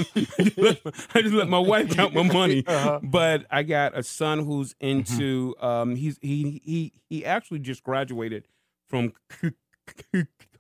I 1.15 1.23
just 1.23 1.35
let 1.35 1.49
my 1.49 1.59
wife 1.59 1.91
count 1.97 2.15
my 2.15 2.23
money. 2.23 2.63
Uh-huh. 2.75 3.01
But 3.03 3.47
I 3.51 3.63
got 3.63 3.97
a 3.97 4.03
son 4.03 4.45
who's 4.45 4.75
into 4.81 5.55
Mm-hmm. 5.55 5.65
um 5.67 5.97
he's 5.97 6.19
he 6.21 6.61
he 6.65 6.93
he 7.09 7.25
actually 7.25 7.61
just 7.61 7.83
graduated 7.83 8.47
from 8.89 9.13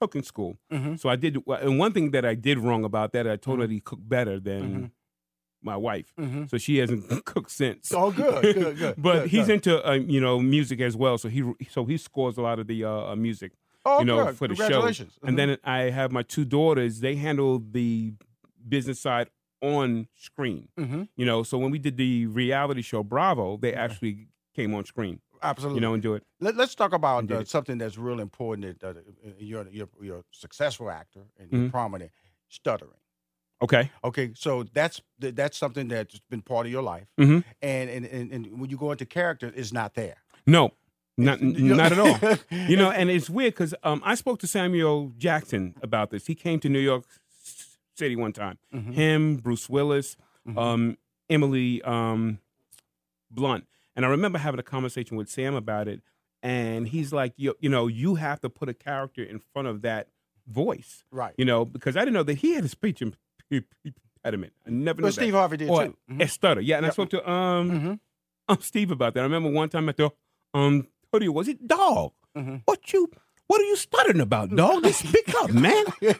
cooking 0.00 0.22
school. 0.22 0.56
Mhm. 0.72 0.98
So 0.98 1.08
I 1.08 1.16
did 1.16 1.38
and 1.46 1.78
one 1.78 1.92
thing 1.92 2.10
that 2.12 2.24
I 2.24 2.34
did 2.34 2.58
wrong 2.58 2.84
about 2.84 3.12
that 3.12 3.26
I 3.28 3.36
told 3.36 3.58
her 3.60 3.64
Mm-hmm. 3.66 3.72
he 3.74 3.80
cooked 3.80 4.08
better 4.08 4.38
than 4.40 4.92
my 5.62 5.76
wife. 5.76 6.12
Mhm. 6.18 6.48
So 6.50 6.58
she 6.58 6.78
hasn't 6.78 7.08
cooked 7.24 7.50
since. 7.50 7.92
Oh, 7.92 8.10
good, 8.10 8.42
good, 8.54 8.78
good. 8.78 8.94
but 8.98 9.20
good, 9.22 9.28
he's 9.30 9.46
good. 9.46 9.54
into 9.54 9.86
uh, 9.88 9.92
you 9.94 10.20
know 10.20 10.38
music 10.40 10.80
as 10.80 10.96
well. 10.96 11.18
So 11.18 11.28
he 11.28 11.42
so 11.70 11.84
he 11.84 11.96
scores 11.96 12.36
a 12.38 12.42
lot 12.42 12.58
of 12.58 12.66
the 12.66 12.84
uh, 12.84 13.12
uh, 13.12 13.16
music 13.16 13.52
oh, 13.84 13.98
you 14.00 14.04
know, 14.04 14.24
good. 14.26 14.36
for 14.36 14.48
the 14.48 14.54
show. 14.54 14.62
Congratulations. 14.64 15.18
And 15.22 15.38
then 15.38 15.58
I 15.64 15.90
have 15.90 16.12
my 16.12 16.22
two 16.22 16.44
daughters. 16.44 17.00
They 17.00 17.16
handle 17.16 17.58
the 17.58 18.12
business 18.68 19.00
side 19.00 19.28
on 19.62 20.08
screen. 20.16 20.68
Mhm. 20.78 21.08
You 21.16 21.24
know, 21.26 21.42
so 21.42 21.58
when 21.58 21.70
we 21.70 21.78
did 21.78 21.96
the 21.96 22.26
reality 22.26 22.82
show 22.82 23.02
Bravo, 23.02 23.56
they 23.56 23.72
actually 23.74 24.28
came 24.54 24.74
on 24.74 24.84
screen. 24.84 25.20
absolutely. 25.42 25.76
You 25.76 25.80
know, 25.82 25.94
and 25.94 26.02
do 26.02 26.14
it. 26.14 26.22
Let, 26.40 26.58
us 26.58 26.74
talk 26.74 26.92
about 26.94 27.30
uh, 27.30 27.44
something 27.44 27.76
that's 27.78 27.98
real 27.98 28.20
important. 28.20 28.80
That 28.80 28.96
uh, 28.96 29.00
you're, 29.38 29.66
you're 29.70 29.88
you're 30.00 30.18
a 30.18 30.24
successful 30.30 30.90
actor 30.90 31.20
and 31.38 31.50
you're 31.52 31.62
Mhm. 31.62 31.70
prominent. 31.70 32.10
Stuttering. 32.48 33.00
Okay. 33.62 33.90
Okay, 34.02 34.32
so 34.34 34.62
that's 34.74 35.00
that's 35.18 35.56
something 35.56 35.88
that's 35.88 36.20
been 36.30 36.42
part 36.42 36.66
of 36.66 36.72
your 36.72 36.82
life, 36.82 37.06
Mhm. 37.18 37.44
and, 37.62 37.90
and 37.90 38.04
and 38.06 38.32
and 38.32 38.60
when 38.60 38.68
you 38.70 38.76
go 38.76 38.90
into 38.92 39.06
character, 39.06 39.52
it's 39.54 39.72
not 39.72 39.94
there. 39.94 40.16
No, 40.46 40.72
not 41.16 41.40
not 41.42 41.92
at 41.92 41.98
all. 41.98 42.18
You 42.68 42.76
know, 42.76 42.90
and 42.90 43.10
it's 43.10 43.28
weird 43.30 43.54
because 43.54 43.74
um, 43.82 44.02
I 44.04 44.14
spoke 44.14 44.38
to 44.40 44.46
Samuel 44.46 45.12
Jackson 45.18 45.74
about 45.82 46.10
this. 46.10 46.26
He 46.26 46.34
came 46.34 46.60
to 46.60 46.68
New 46.68 46.78
York 46.80 47.04
City 47.96 48.16
one 48.16 48.32
time. 48.32 48.58
Mhm. 48.74 48.92
Him, 48.94 49.36
Bruce 49.36 49.68
Willis, 49.68 50.16
Mhm. 50.48 50.58
um, 50.58 50.98
Emily 51.30 51.80
um, 51.82 52.38
Blunt, 53.30 53.66
and 53.96 54.04
I 54.04 54.08
remember 54.08 54.38
having 54.38 54.60
a 54.60 54.64
conversation 54.64 55.16
with 55.16 55.28
Sam 55.30 55.54
about 55.54 55.88
it. 55.88 56.02
And 56.42 56.88
he's 56.88 57.10
like, 57.12 57.32
you, 57.36 57.54
you 57.60 57.70
know, 57.70 57.86
you 57.86 58.16
have 58.16 58.40
to 58.42 58.50
put 58.50 58.68
a 58.68 58.74
character 58.74 59.22
in 59.22 59.38
front 59.38 59.66
of 59.66 59.80
that 59.82 60.08
voice, 60.46 61.02
Right. 61.10 61.32
you 61.38 61.44
know, 61.46 61.64
because 61.64 61.96
I 61.96 62.00
didn't 62.00 62.12
know 62.12 62.22
that 62.24 62.38
he 62.38 62.52
had 62.52 62.64
a 62.64 62.68
speech 62.68 63.00
impediment. 63.00 64.52
I 64.66 64.70
never 64.70 65.00
knew 65.00 65.06
But 65.08 65.14
Steve 65.14 65.32
that. 65.32 65.38
Harvey 65.38 65.56
did 65.56 65.70
Or 65.70 65.86
too. 65.86 65.96
Mhm. 66.10 66.22
a 66.22 66.28
stutter. 66.28 66.60
Yeah, 66.60 66.76
and 66.76 66.84
I 66.86 66.90
spoke 66.90 67.08
to 67.10 67.30
um, 67.30 67.70
Mhm. 67.70 68.00
um 68.48 68.58
Steve 68.60 68.90
about 68.90 69.14
that. 69.14 69.20
I 69.20 69.22
remember 69.22 69.50
one 69.50 69.70
time 69.70 69.88
at 69.88 69.96
the 69.96 70.10
um 70.52 70.86
studio, 71.14 71.32
was 71.32 71.48
it 71.48 71.66
dog? 71.66 72.12
Mhm. 72.36 72.62
What 72.64 72.92
you 72.92 73.10
what 73.46 73.60
are 73.60 73.64
you 73.64 73.76
stuttering 73.76 74.20
about, 74.20 74.54
dog? 74.54 74.84
Just 74.84 75.06
speak 75.06 75.34
up, 75.36 75.52
man. 75.52 75.84
yep, 76.00 76.18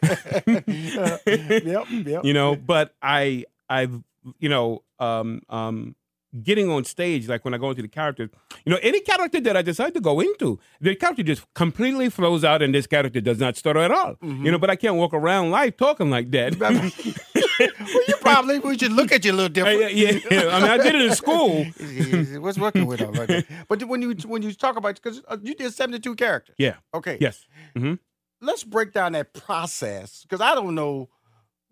yep. 1.90 2.24
You 2.24 2.34
know, 2.34 2.54
but 2.54 2.94
I 3.02 3.44
I've 3.68 4.02
you 4.38 4.48
know, 4.48 4.82
um 4.98 5.42
um 5.48 5.96
getting 6.42 6.68
on 6.68 6.84
stage, 6.84 7.28
like 7.28 7.44
when 7.44 7.54
I 7.54 7.58
go 7.58 7.70
into 7.70 7.82
the 7.82 7.88
characters, 7.88 8.28
you 8.64 8.72
know, 8.72 8.78
any 8.82 9.00
character 9.00 9.40
that 9.40 9.56
I 9.56 9.62
decide 9.62 9.94
to 9.94 10.00
go 10.00 10.20
into, 10.20 10.58
the 10.80 10.94
character 10.96 11.22
just 11.22 11.44
completely 11.54 12.10
flows 12.10 12.44
out 12.44 12.60
and 12.60 12.74
this 12.74 12.86
character 12.86 13.20
does 13.20 13.38
not 13.38 13.56
stutter 13.56 13.80
at 13.80 13.90
all. 13.90 14.14
Mm-hmm. 14.14 14.44
You 14.44 14.52
know, 14.52 14.58
but 14.58 14.70
I 14.70 14.76
can't 14.76 14.96
walk 14.96 15.14
around 15.14 15.50
life 15.50 15.76
talking 15.76 16.10
like 16.10 16.30
that. 16.32 16.58
well, 17.80 18.02
you 18.09 18.14
probably 18.21 18.59
we 18.59 18.78
should 18.78 18.92
look 18.92 19.12
at 19.12 19.25
you 19.25 19.33
a 19.33 19.35
little 19.35 19.49
different. 19.49 19.94
yeah, 19.94 20.11
yeah, 20.12 20.21
yeah. 20.30 20.56
I 20.56 20.61
mean, 20.61 20.71
I 20.71 20.76
did 20.78 20.94
it 20.94 21.02
in 21.02 21.14
school. 21.14 21.64
What's 22.40 22.59
working 22.59 22.87
with 22.87 23.00
them 23.00 23.12
right? 23.12 23.44
But 23.68 23.83
when 23.85 24.02
you 24.02 24.14
when 24.26 24.42
you 24.42 24.52
talk 24.52 24.76
about 24.76 24.94
because 25.00 25.23
you 25.42 25.54
did 25.54 25.73
seventy 25.73 25.99
two 25.99 26.14
characters. 26.14 26.56
Yeah. 26.59 26.76
Okay. 26.92 27.18
Yes. 27.21 27.47
hmm 27.76 27.94
Let's 28.40 28.64
break 28.64 28.92
down 28.92 29.12
that 29.12 29.33
process 29.33 30.23
because 30.23 30.40
I 30.40 30.54
don't 30.54 30.75
know 30.75 31.09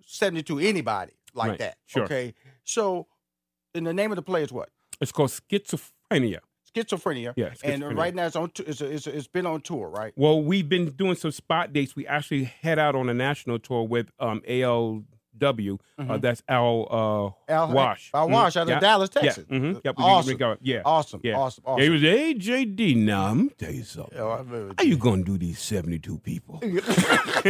seventy 0.07 0.43
two 0.43 0.59
anybody 0.59 1.13
like 1.35 1.51
Right. 1.51 1.59
that. 1.59 1.77
Sure. 1.87 2.05
Okay. 2.05 2.35
So, 2.65 3.07
and 3.75 3.87
the 3.87 3.93
name 3.95 4.13
of 4.13 4.17
the 4.17 4.23
play 4.23 4.43
is 4.43 4.53
what? 4.53 4.69
It's 5.01 5.13
called 5.13 5.31
schizophrenia. 5.31 6.39
schizophrenia. 6.75 7.33
Yeah, 7.37 7.55
And 7.65 7.97
right 7.97 8.15
now 8.15 8.27
it's 8.27 8.37
on. 8.37 8.51
t- 8.51 8.63
It's, 8.67 8.81
it's, 8.81 9.07
it's 9.07 9.27
been 9.27 9.47
on 9.47 9.61
tour, 9.63 9.89
right? 9.89 10.13
Well, 10.17 10.43
we've 10.43 10.69
been 10.69 10.91
doing 10.91 11.17
some 11.17 11.31
spot 11.33 11.73
dates. 11.73 11.97
We 11.97 12.07
actually 12.07 12.45
head 12.45 12.79
out 12.79 12.95
on 12.95 13.09
a 13.09 13.15
national 13.15 13.59
tour 13.59 13.83
with 13.87 14.11
um, 14.21 14.43
ALW. 15.39 15.79
Uh, 15.99 16.19
that's 16.19 16.43
Al 16.49 16.87
uh, 16.91 16.95
Mm-hmm. 16.95 17.53
Al 17.53 17.73
Wash. 17.73 18.11
Al 18.15 18.29
Mhm. 18.29 18.33
Wash 18.33 18.57
out 18.57 18.63
of 18.65 18.69
Yeah. 18.71 18.81
Dallas, 18.81 19.11
Yeah. 19.15 19.23
Texas. 19.23 19.45
mhm. 19.47 19.81
Yep. 19.85 19.97
we- 19.99 20.05
we 20.05 20.11
Awesome. 20.11 20.39
yeah. 20.63 20.83
Awesome. 20.85 20.85
Yeah. 20.85 20.85
Awesome. 20.85 21.21
Yeah, 21.25 21.37
Awesome. 21.39 21.79
He 21.81 21.89
was, 21.91 22.01
hey, 22.03 22.35
JD, 22.35 22.95
now 22.97 23.27
I'm 23.27 23.39
gonna 23.39 23.51
tell 23.59 23.73
you 23.73 23.85
something. 23.85 24.17
Yeah, 24.19 24.73
How 24.79 24.85
you 24.85 24.97
gonna 24.97 25.23
do 25.25 25.37
these 25.39 25.59
seventy-two 25.59 26.19
people? 26.19 26.61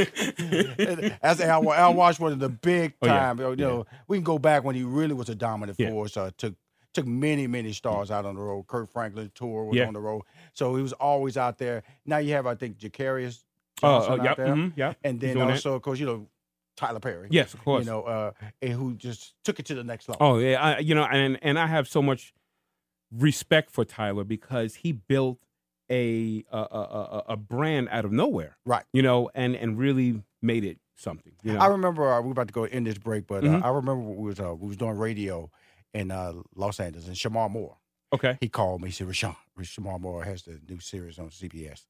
As 1.23 1.41
Al, 1.41 1.73
Al 1.73 1.95
Wash, 1.95 2.19
one 2.21 2.33
of 2.33 2.39
the 2.39 2.49
big 2.49 2.95
Oh, 3.03 3.07
yeah. 3.07 3.19
time. 3.19 3.39
You 3.41 3.57
know, 3.57 3.87
we 4.09 4.17
can 4.17 4.25
go 4.25 4.39
back 4.39 4.65
when 4.65 4.75
he 4.75 4.83
really 4.85 5.15
was 5.15 5.29
a 5.29 5.35
dominant 5.35 5.79
Yeah. 5.79 5.91
force. 5.91 6.17
Uh, 6.17 6.31
took 6.37 6.55
took 6.95 7.07
many 7.07 7.47
many 7.47 7.73
stars 7.73 8.11
out 8.11 8.27
on 8.27 8.35
the 8.35 8.41
road. 8.41 8.67
Kirk 8.67 8.91
Franklin 8.91 9.31
tour 9.35 9.65
was 9.65 9.77
Yeah. 9.77 9.87
on 9.87 9.95
the 9.95 10.01
road, 10.01 10.23
so 10.53 10.77
he 10.77 10.83
was 10.83 10.93
always 10.95 11.37
out 11.39 11.57
there. 11.59 11.83
Now 12.05 12.19
you 12.19 12.35
have, 12.35 12.47
I 12.47 12.55
think, 12.55 12.79
Je'Caryous 12.79 13.45
Oh, 13.83 14.01
Johnson 14.01 14.13
uh, 14.13 14.15
out 14.17 14.25
yep, 14.25 14.37
there, 14.37 14.47
mhm, 14.55 14.73
yep. 14.77 14.97
and 15.03 15.19
then 15.19 15.35
doing 15.35 15.47
that. 15.49 15.55
also, 15.55 15.75
of 15.75 15.83
course, 15.83 15.99
you 15.99 16.07
know, 16.07 16.27
Tyler 16.77 17.01
Perry. 17.01 17.29
Yes, 17.31 17.55
of 17.55 17.63
course. 17.65 17.85
You 17.85 17.91
know, 17.91 18.03
uh, 18.03 18.31
and 18.61 18.73
who 18.73 18.95
just 18.95 19.35
took 19.45 19.59
it 19.61 19.67
to 19.67 19.75
the 19.75 19.85
next 19.85 20.09
level. 20.09 20.27
Oh 20.27 20.39
yeah, 20.39 20.61
I, 20.63 20.79
you 20.79 20.95
know, 20.95 21.05
and 21.05 21.39
and 21.43 21.59
I 21.59 21.67
have 21.67 21.87
so 21.89 22.01
much 22.03 22.33
respect 23.11 23.71
for 23.71 23.85
Tyler 23.85 24.25
because 24.25 24.77
he 24.77 24.93
built 24.93 25.39
a 25.91 26.45
a, 26.51 26.57
a, 26.59 26.63
a- 26.63 27.25
a 27.33 27.37
brand 27.37 27.89
out 27.91 28.05
of 28.05 28.13
nowhere, 28.13 28.57
Right. 28.65 28.85
You 28.93 29.03
know, 29.03 29.31
and 29.35 29.55
and 29.55 29.79
really 29.79 30.23
made 30.41 30.65
it 30.65 30.79
something. 30.97 31.33
You 31.43 31.55
know, 31.55 31.59
I 31.61 31.67
remember 31.67 32.11
uh, 32.13 32.21
we 32.21 32.29
were 32.29 32.33
about 32.33 32.49
to 32.49 32.55
go 32.55 32.65
in 32.65 32.85
this 32.85 32.99
break, 32.99 33.27
but 33.27 33.45
uh, 33.45 33.61
I 33.63 33.69
remember 33.69 33.97
we 34.03 34.29
was 34.29 34.41
uh, 34.41 34.55
we 34.55 34.69
was 34.69 34.77
doing 34.77 34.97
radio 34.97 35.51
in 35.93 36.11
uh, 36.11 36.33
Los 36.57 36.81
Angeles, 36.81 37.07
and 37.07 37.17
Shemar 37.17 37.51
Moore. 37.51 37.77
okay, 38.15 38.39
He 38.41 38.49
called 38.49 38.81
me. 38.81 38.89
He 38.89 38.93
said, 38.93 39.09
"Rushion, 39.09 39.37
Shemar 39.61 40.01
Moore 40.01 40.25
has 40.25 40.43
the 40.43 40.59
new 40.69 40.81
series 40.81 41.19
on 41.19 41.29
CBS. 41.29 41.85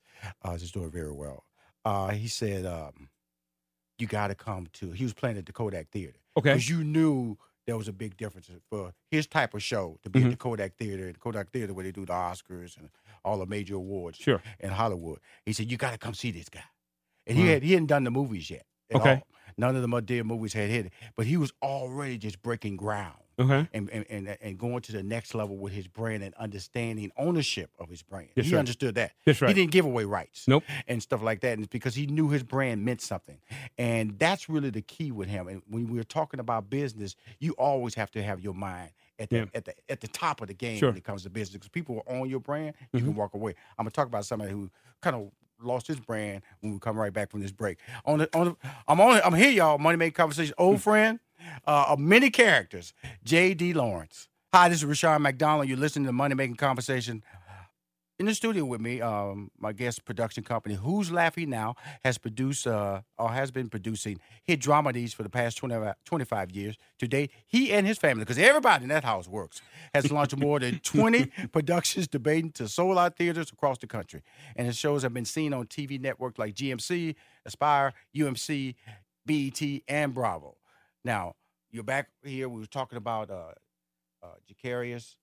Uh, 0.45 0.53
it's 0.55 0.71
doing 0.73 0.91
very 0.91 1.13
well." 1.13 1.45
Uh, 1.85 2.11
he 2.11 2.29
said, 2.29 2.65
um, 2.65 3.09
"You 4.03 4.07
got 4.09 4.29
to 4.29 4.35
come 4.35 4.67
to." 4.75 4.91
He 4.91 5.05
was 5.05 5.15
playing 5.15 5.39
at 5.39 5.47
the 5.47 5.53
Kodak 5.53 5.89
Theater 5.91 6.19
okay, 6.37 6.51
because 6.51 6.69
you 6.69 6.83
knew 6.85 7.39
there 7.67 7.77
was 7.77 7.87
a 7.89 7.93
big 7.93 8.17
difference 8.17 8.51
for 8.69 8.93
his 9.11 9.27
type 9.27 9.55
of 9.55 9.63
show 9.63 9.99
to 10.03 10.11
be 10.11 10.21
Mhm. 10.21 10.25
at 10.25 10.31
the 10.33 10.37
Kodak 10.37 10.77
Theater, 10.77 11.07
and 11.07 11.19
Kodak 11.19 11.51
Theater 11.53 11.73
where 11.73 11.85
they 11.85 11.93
do 11.93 12.05
the 12.05 12.13
Oscars 12.13 12.77
and 12.77 12.91
all 13.25 13.39
the 13.39 13.47
major 13.47 13.77
awards 13.77 14.19
sure, 14.19 14.43
in 14.59 14.71
Hollywood. 14.71 15.21
He 15.47 15.53
said, 15.53 15.71
"You 15.71 15.77
got 15.77 15.93
to 15.93 15.99
come 15.99 16.15
see 16.15 16.33
this 16.33 16.49
guy." 16.49 16.65
And 17.27 17.39
he 17.39 17.47
had 17.47 17.63
he 17.63 17.73
hadn't 17.73 17.87
done 17.87 18.05
the 18.05 18.11
movies 18.11 18.51
yet. 18.51 18.67
Okay. 18.93 19.15
all. 19.15 19.27
None 19.57 19.77
of 19.77 19.83
the 19.83 19.89
Madea 19.89 20.25
movies 20.25 20.53
had 20.55 20.69
hit 20.71 20.87
it, 20.87 20.93
but 21.17 21.27
he 21.27 21.37
was 21.37 21.53
already 21.63 22.19
just 22.19 22.43
breaking 22.43 22.77
ground 22.77 23.19
okay, 23.43 23.69
and, 23.73 23.91
and 23.91 24.05
and 24.11 24.37
and 24.41 24.59
going 24.59 24.81
to 24.83 24.93
the 24.93 25.03
next 25.03 25.35
level 25.35 25.57
with 25.57 25.73
his 25.73 25.87
brand 25.89 26.23
and 26.23 26.35
understanding 26.35 27.11
ownership 27.17 27.71
of 27.79 27.89
his 27.89 28.03
brand. 28.03 28.29
That's 28.35 28.49
he 28.49 28.55
right. 28.55 28.59
understood 28.61 28.95
that. 28.97 29.13
that's 29.25 29.41
right. 29.41 29.49
He 29.49 29.55
didn't 29.55 29.71
give 29.73 29.85
away 29.85 30.05
rights. 30.05 30.47
Nope. 30.49 30.65
And 30.89 31.03
stuff 31.03 31.23
like 31.23 31.41
that. 31.41 31.53
And 31.55 31.63
it's 31.65 31.71
because 31.73 31.95
he 31.95 32.07
knew 32.07 32.29
his 32.29 32.43
brand 32.43 32.85
meant 32.85 33.01
something. 33.03 33.39
And 33.79 34.19
that's 34.19 34.49
really 34.49 34.71
the 34.71 34.83
key 34.83 35.11
with 35.13 35.29
him. 35.29 35.49
And 35.49 35.63
when 35.69 35.89
we're 35.89 36.05
talking 36.05 36.41
about 36.41 36.71
business, 36.71 37.17
you 37.39 37.53
always 37.53 37.95
have 37.95 38.11
to 38.13 38.23
have 38.23 38.41
your 38.41 38.55
mind 38.55 38.91
at 39.19 39.31
the 39.31 39.37
Yeah. 39.37 39.45
at 39.55 39.65
the 39.65 39.75
at 39.89 40.01
the 40.01 40.09
top 40.09 40.41
of 40.41 40.49
the 40.49 40.55
game 40.55 40.79
Sure. 40.79 40.89
when 40.91 40.97
it 40.99 41.05
comes 41.05 41.23
to 41.25 41.31
business. 41.31 41.55
Because 41.55 41.69
people 41.69 42.03
are 42.07 42.17
on 42.21 42.29
your 42.31 42.41
brand, 42.41 42.75
you 42.93 43.01
Mhm. 43.01 43.05
can 43.05 43.15
walk 43.15 43.35
away. 43.35 43.55
I'm 43.79 43.85
gonna 43.85 43.91
talk 43.91 44.07
about 44.07 44.25
somebody 44.25 44.53
who 44.53 44.71
kind 45.01 45.17
of 45.17 45.31
lost 45.61 45.87
his 45.87 46.01
brand 46.01 46.43
when 46.61 46.73
we 46.73 46.79
come 46.81 46.97
right 46.97 47.13
back 47.13 47.31
from 47.31 47.41
this 47.41 47.53
break. 47.53 47.79
On 48.05 48.19
the 48.19 48.29
on 48.37 48.47
the, 48.47 48.57
I'm 48.89 49.01
on 49.01 49.21
I'm 49.25 49.35
here, 49.35 49.51
y'all. 49.51 49.79
Money 49.79 49.97
Making 49.97 50.15
Conversation. 50.15 50.55
Old 50.59 50.79
Mm. 50.79 50.81
friend 50.81 51.21
uh, 51.67 51.87
of 51.89 51.99
many 51.99 52.31
characters, 52.31 52.93
J.D. 53.25 53.75
Lawrence. 53.75 54.29
Hi, 54.53 54.69
this 54.69 54.79
is 54.79 54.85
Rushion 54.85 55.23
McDonald. 55.23 55.69
You're 55.69 55.79
listening 55.79 56.07
to 56.07 56.13
Money 56.13 56.35
Making 56.35 56.57
Conversation. 56.57 57.23
In 58.19 58.27
the 58.27 58.35
studio 58.35 58.65
with 58.65 58.81
me, 58.81 59.01
um, 59.01 59.51
my 59.59 59.73
guest 59.73 60.05
production 60.05 60.45
company, 60.45 60.77
Who's 60.77 61.11
Laughing 61.11 61.51
Now, 61.51 61.75
has 62.05 62.19
produced 62.19 62.67
uh, 62.67 63.01
or 63.19 63.33
has 63.33 63.51
been 63.51 63.69
producing 63.69 64.21
hit 64.45 64.61
dramedies 64.61 65.15
for 65.15 65.23
the 65.23 65.29
past 65.29 65.57
20, 65.57 65.93
25 66.05 66.51
years. 66.53 66.77
To 66.99 67.09
date, 67.09 67.33
he 67.47 67.73
and 67.73 67.85
his 67.87 67.99
family, 67.99 68.23
because 68.23 68.39
everybody 68.39 68.85
in 68.85 68.91
that 68.91 69.03
house 69.03 69.27
works, 69.27 69.63
has 69.95 70.13
launched 70.13 70.37
more 70.37 70.61
than 70.61 70.79
20 70.85 71.33
productions 71.51 72.07
debating 72.07 72.53
to 72.53 72.69
sold 72.69 72.99
out 72.99 73.17
theaters 73.17 73.51
across 73.51 73.79
the 73.79 73.87
country. 73.87 74.23
And 74.55 74.67
his 74.67 74.77
shows 74.77 75.03
have 75.03 75.15
been 75.15 75.25
seen 75.25 75.53
on 75.53 75.67
TV 75.67 76.01
networks 76.01 76.39
like 76.39 76.55
GMC, 76.55 77.17
Aspire, 77.45 77.95
UMC, 78.15 78.75
BET, 79.27 79.63
and 79.89 80.15
Bravo. 80.15 80.57
Now, 81.05 81.35
you're 81.71 81.83
back 81.85 82.09
here. 82.25 82.49
We 82.49 82.61
were 82.61 82.67
talking 82.67 82.99
about 82.99 83.31
uh, 83.31 83.53
uh, 84.23 84.27
Je'Caryous. 84.49 85.17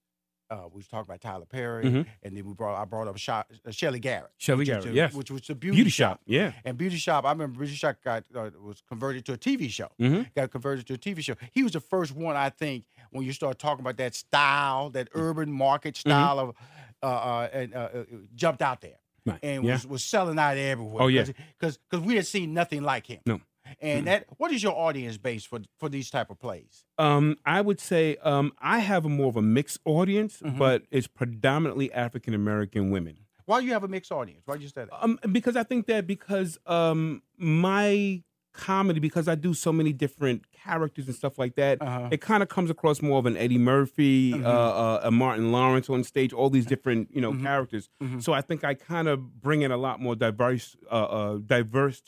Uh, 0.52 0.64
we 0.74 0.78
was 0.78 0.88
talking 0.88 1.06
about 1.08 1.22
Tyler 1.22 1.46
Perry, 1.46 1.86
Mhm. 1.86 2.08
and 2.24 2.36
then 2.36 2.44
we 2.44 2.54
brought 2.56 2.82
I 2.82 2.84
brought 2.84 3.08
up 3.08 3.18
Sha- 3.18 3.44
uh, 3.68 3.70
Shelly 3.70 4.00
Garrett. 4.00 4.32
Shelly 4.40 4.58
which 4.60 4.68
Garrett, 4.68 4.86
the- 4.86 4.94
yes. 4.94 5.14
which 5.14 5.30
was 5.30 5.48
a 5.48 5.54
beauty, 5.54 5.76
Beauty 5.76 5.92
shop. 5.92 6.14
shop, 6.14 6.22
yeah, 6.26 6.54
And 6.66 6.76
Beauty 6.76 6.98
Shop, 6.98 7.24
I 7.24 7.30
remember 7.32 7.60
Beauty 7.60 7.76
Shop 7.76 7.98
got 8.04 8.26
uh, 8.34 8.50
was 8.60 8.82
converted 8.90 9.26
to 9.28 9.34
a 9.34 9.38
TV 9.38 9.70
show. 9.70 9.90
hmm 10.00 10.24
Got 10.36 10.50
converted 10.50 10.88
to 10.88 10.96
a 10.96 10.98
TV 10.98 11.22
show. 11.22 11.36
He 11.52 11.62
was 11.62 11.74
the 11.74 11.80
first 11.80 12.16
one, 12.16 12.36
I 12.36 12.50
think, 12.50 12.86
when 13.12 13.26
you 13.26 13.32
start 13.32 13.60
talking 13.60 13.82
about 13.82 13.98
that 13.98 14.16
style, 14.16 14.90
that 14.90 15.12
Mm. 15.14 15.20
urban 15.22 15.52
market 15.52 15.94
Mm-hmm. 15.94 16.10
style 16.10 16.40
of, 16.40 16.56
uh, 17.04 17.06
uh, 17.06 17.50
and 17.54 17.76
uh, 17.76 17.78
uh, 17.94 18.04
jumped 18.34 18.64
out 18.64 18.82
there 18.82 18.98
right, 19.28 19.40
and 19.44 19.64
yeah. 19.64 19.74
was, 19.74 19.86
was 19.86 20.04
selling 20.04 20.40
out 20.40 20.58
everywhere. 20.58 21.04
Oh, 21.04 21.08
yeah. 21.10 21.26
because 21.60 21.78
because 21.78 22.04
we 22.04 22.16
had 22.16 22.26
seen 22.26 22.56
nothing 22.56 22.82
like 22.82 23.06
him. 23.06 23.20
No. 23.28 23.40
And 23.82 24.08
that 24.08 24.26
what 24.38 24.52
is 24.52 24.62
your 24.64 24.74
audience 24.76 25.18
base 25.18 25.46
for 25.46 25.60
for 25.80 25.90
these 25.90 26.10
type 26.10 26.30
of 26.30 26.40
plays? 26.40 26.86
Um, 26.98 27.38
I 27.46 27.62
would 27.62 27.80
say 27.80 28.18
um, 28.24 28.52
I 28.60 28.80
have 28.80 29.06
a 29.06 29.10
more 29.10 29.28
of 29.28 29.36
a 29.38 29.42
mixed 29.42 29.80
audience, 29.86 30.42
Mhm. 30.42 30.58
but 30.58 30.84
it's 30.92 31.08
predominantly 31.08 31.92
African 31.94 32.34
American 32.34 32.90
women. 32.92 33.18
Why 33.46 33.62
do 33.62 33.66
you 33.66 33.74
have 33.74 33.84
a 33.84 33.88
mixed 33.88 34.12
audience? 34.12 34.44
Why 34.46 34.58
do 34.58 34.64
you 34.64 34.70
say 34.70 34.86
that? 34.86 34.90
Um, 35.04 35.20
because 35.32 35.56
I 35.56 35.64
think 35.64 35.88
that 35.88 36.06
because 36.08 36.58
um 36.66 37.22
my 37.38 38.24
comedy, 38.54 39.00
because 39.00 39.28
I 39.28 39.36
do 39.36 39.54
so 39.54 39.72
many 39.72 39.94
different 39.94 40.52
characters 40.52 41.06
and 41.08 41.16
stuff 41.16 41.38
like 41.38 41.56
that, 41.56 41.82
Uh-huh. 41.82 42.10
it 42.12 42.20
kind 42.20 42.42
of 42.44 42.50
comes 42.50 42.70
across 42.70 43.02
more 43.02 43.18
of 43.20 43.26
an 43.26 43.38
Eddie 43.38 43.60
Murphy, 43.60 44.34
Mhm. 44.34 44.44
uh, 44.44 44.48
uh, 44.50 45.02
a 45.04 45.12
Martin 45.12 45.52
Lawrence 45.52 45.90
on 45.90 46.04
stage, 46.04 46.34
all 46.34 46.50
these 46.50 46.66
different 46.66 47.10
you 47.14 47.22
know 47.22 47.32
Mhm. 47.34 47.44
characters. 47.44 47.90
Mhm. 48.04 48.22
So 48.22 48.34
I 48.34 48.42
think 48.42 48.64
I 48.64 48.74
kind 48.74 49.08
of 49.08 49.40
bring 49.42 49.62
in 49.62 49.72
a 49.72 49.78
lot 49.78 50.02
more 50.02 50.16
diverse, 50.16 50.76
uh, 50.92 50.96
uh, 50.96 51.38
diverse 51.38 52.02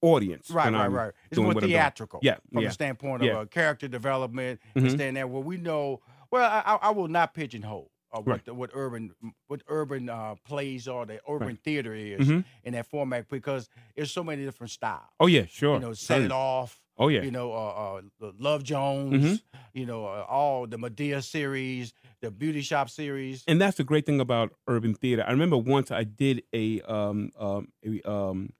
audience. 0.00 0.50
Right, 0.50 0.72
right, 0.72 0.84
I'm 0.84 0.92
right. 0.92 1.12
It's 1.30 1.38
more 1.38 1.48
what 1.48 1.56
I'm 1.56 1.60
doing. 1.60 1.72
theatrical. 1.72 2.20
Yeah, 2.22 2.36
From 2.52 2.62
yeah. 2.62 2.68
the 2.68 2.74
standpoint 2.74 3.22
Yeah. 3.22 3.30
of 3.32 3.36
uh, 3.38 3.44
character 3.46 3.88
development, 3.88 4.60
Mhm. 4.76 4.82
and 4.82 4.90
staying 4.92 5.14
there. 5.14 5.26
Well, 5.26 5.42
we 5.42 5.56
know. 5.56 6.00
Well, 6.30 6.44
I, 6.50 6.78
I 6.82 6.90
will 6.90 7.08
not 7.08 7.34
pigeonhole 7.34 7.90
uh, 8.12 8.20
what 8.20 8.26
Right. 8.26 8.44
the, 8.44 8.54
what 8.54 8.70
urban 8.74 9.12
what 9.48 9.62
urban 9.68 10.08
uh, 10.08 10.34
plays 10.44 10.88
are, 10.88 11.04
the 11.06 11.20
urban 11.28 11.56
theater 11.56 11.94
is 11.94 12.26
Mhm. 12.28 12.44
in 12.64 12.72
that 12.74 12.86
format 12.86 13.28
because 13.28 13.68
there's 13.96 14.10
so 14.10 14.22
many 14.24 14.44
different 14.44 14.70
styles. 14.70 15.04
Oh 15.20 15.26
yeah, 15.26 15.44
sure. 15.46 15.74
You 15.74 15.80
know, 15.80 15.92
set 15.92 16.22
it 16.22 16.32
off. 16.32 16.80
Oh 17.00 17.08
yeah. 17.08 17.22
You 17.22 17.30
know, 17.30 17.52
uh, 17.52 18.00
uh, 18.26 18.32
Love 18.38 18.62
Jones. 18.64 19.24
Mhm. 19.24 19.42
You 19.74 19.86
know, 19.86 20.06
uh, 20.06 20.24
all 20.28 20.66
the 20.66 20.76
Madea 20.78 21.22
series, 21.22 21.92
the 22.20 22.30
Beauty 22.30 22.60
Shop 22.62 22.88
series. 22.90 23.44
and 23.46 23.60
that's 23.60 23.76
the 23.76 23.84
great 23.84 24.04
thing 24.06 24.20
about 24.20 24.52
urban 24.66 24.94
theater. 24.94 25.24
I 25.26 25.30
remember 25.30 25.56
once 25.58 25.90
I 25.90 26.04
did 26.04 26.42
a 26.54 26.80
um 26.82 27.30
um 27.38 27.68
a, 27.84 28.10
um 28.10 28.52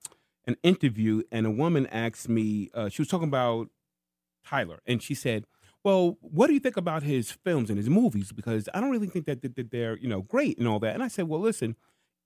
an 0.48 0.56
interview, 0.64 1.22
and 1.30 1.46
a 1.46 1.50
woman 1.50 1.86
asked 1.88 2.28
me. 2.28 2.70
Uh, 2.74 2.88
she 2.88 3.02
was 3.02 3.08
talking 3.08 3.28
about 3.28 3.68
Tyler, 4.44 4.80
and 4.86 5.02
she 5.02 5.14
said, 5.14 5.44
"Well, 5.84 6.18
what 6.20 6.48
do 6.48 6.54
you 6.54 6.60
think 6.60 6.76
about 6.76 7.04
his 7.04 7.30
films 7.30 7.70
and 7.70 7.78
his 7.78 7.88
movies? 7.90 8.32
Because 8.32 8.68
I 8.74 8.80
don't 8.80 8.90
really 8.90 9.08
think 9.08 9.26
that, 9.26 9.42
that, 9.42 9.56
that 9.56 9.70
they're 9.70 9.96
you 9.98 10.08
know 10.08 10.22
great 10.22 10.58
and 10.58 10.66
all 10.66 10.80
that." 10.80 10.94
And 10.94 11.02
I 11.02 11.08
said, 11.08 11.28
"Well, 11.28 11.40
listen, 11.40 11.76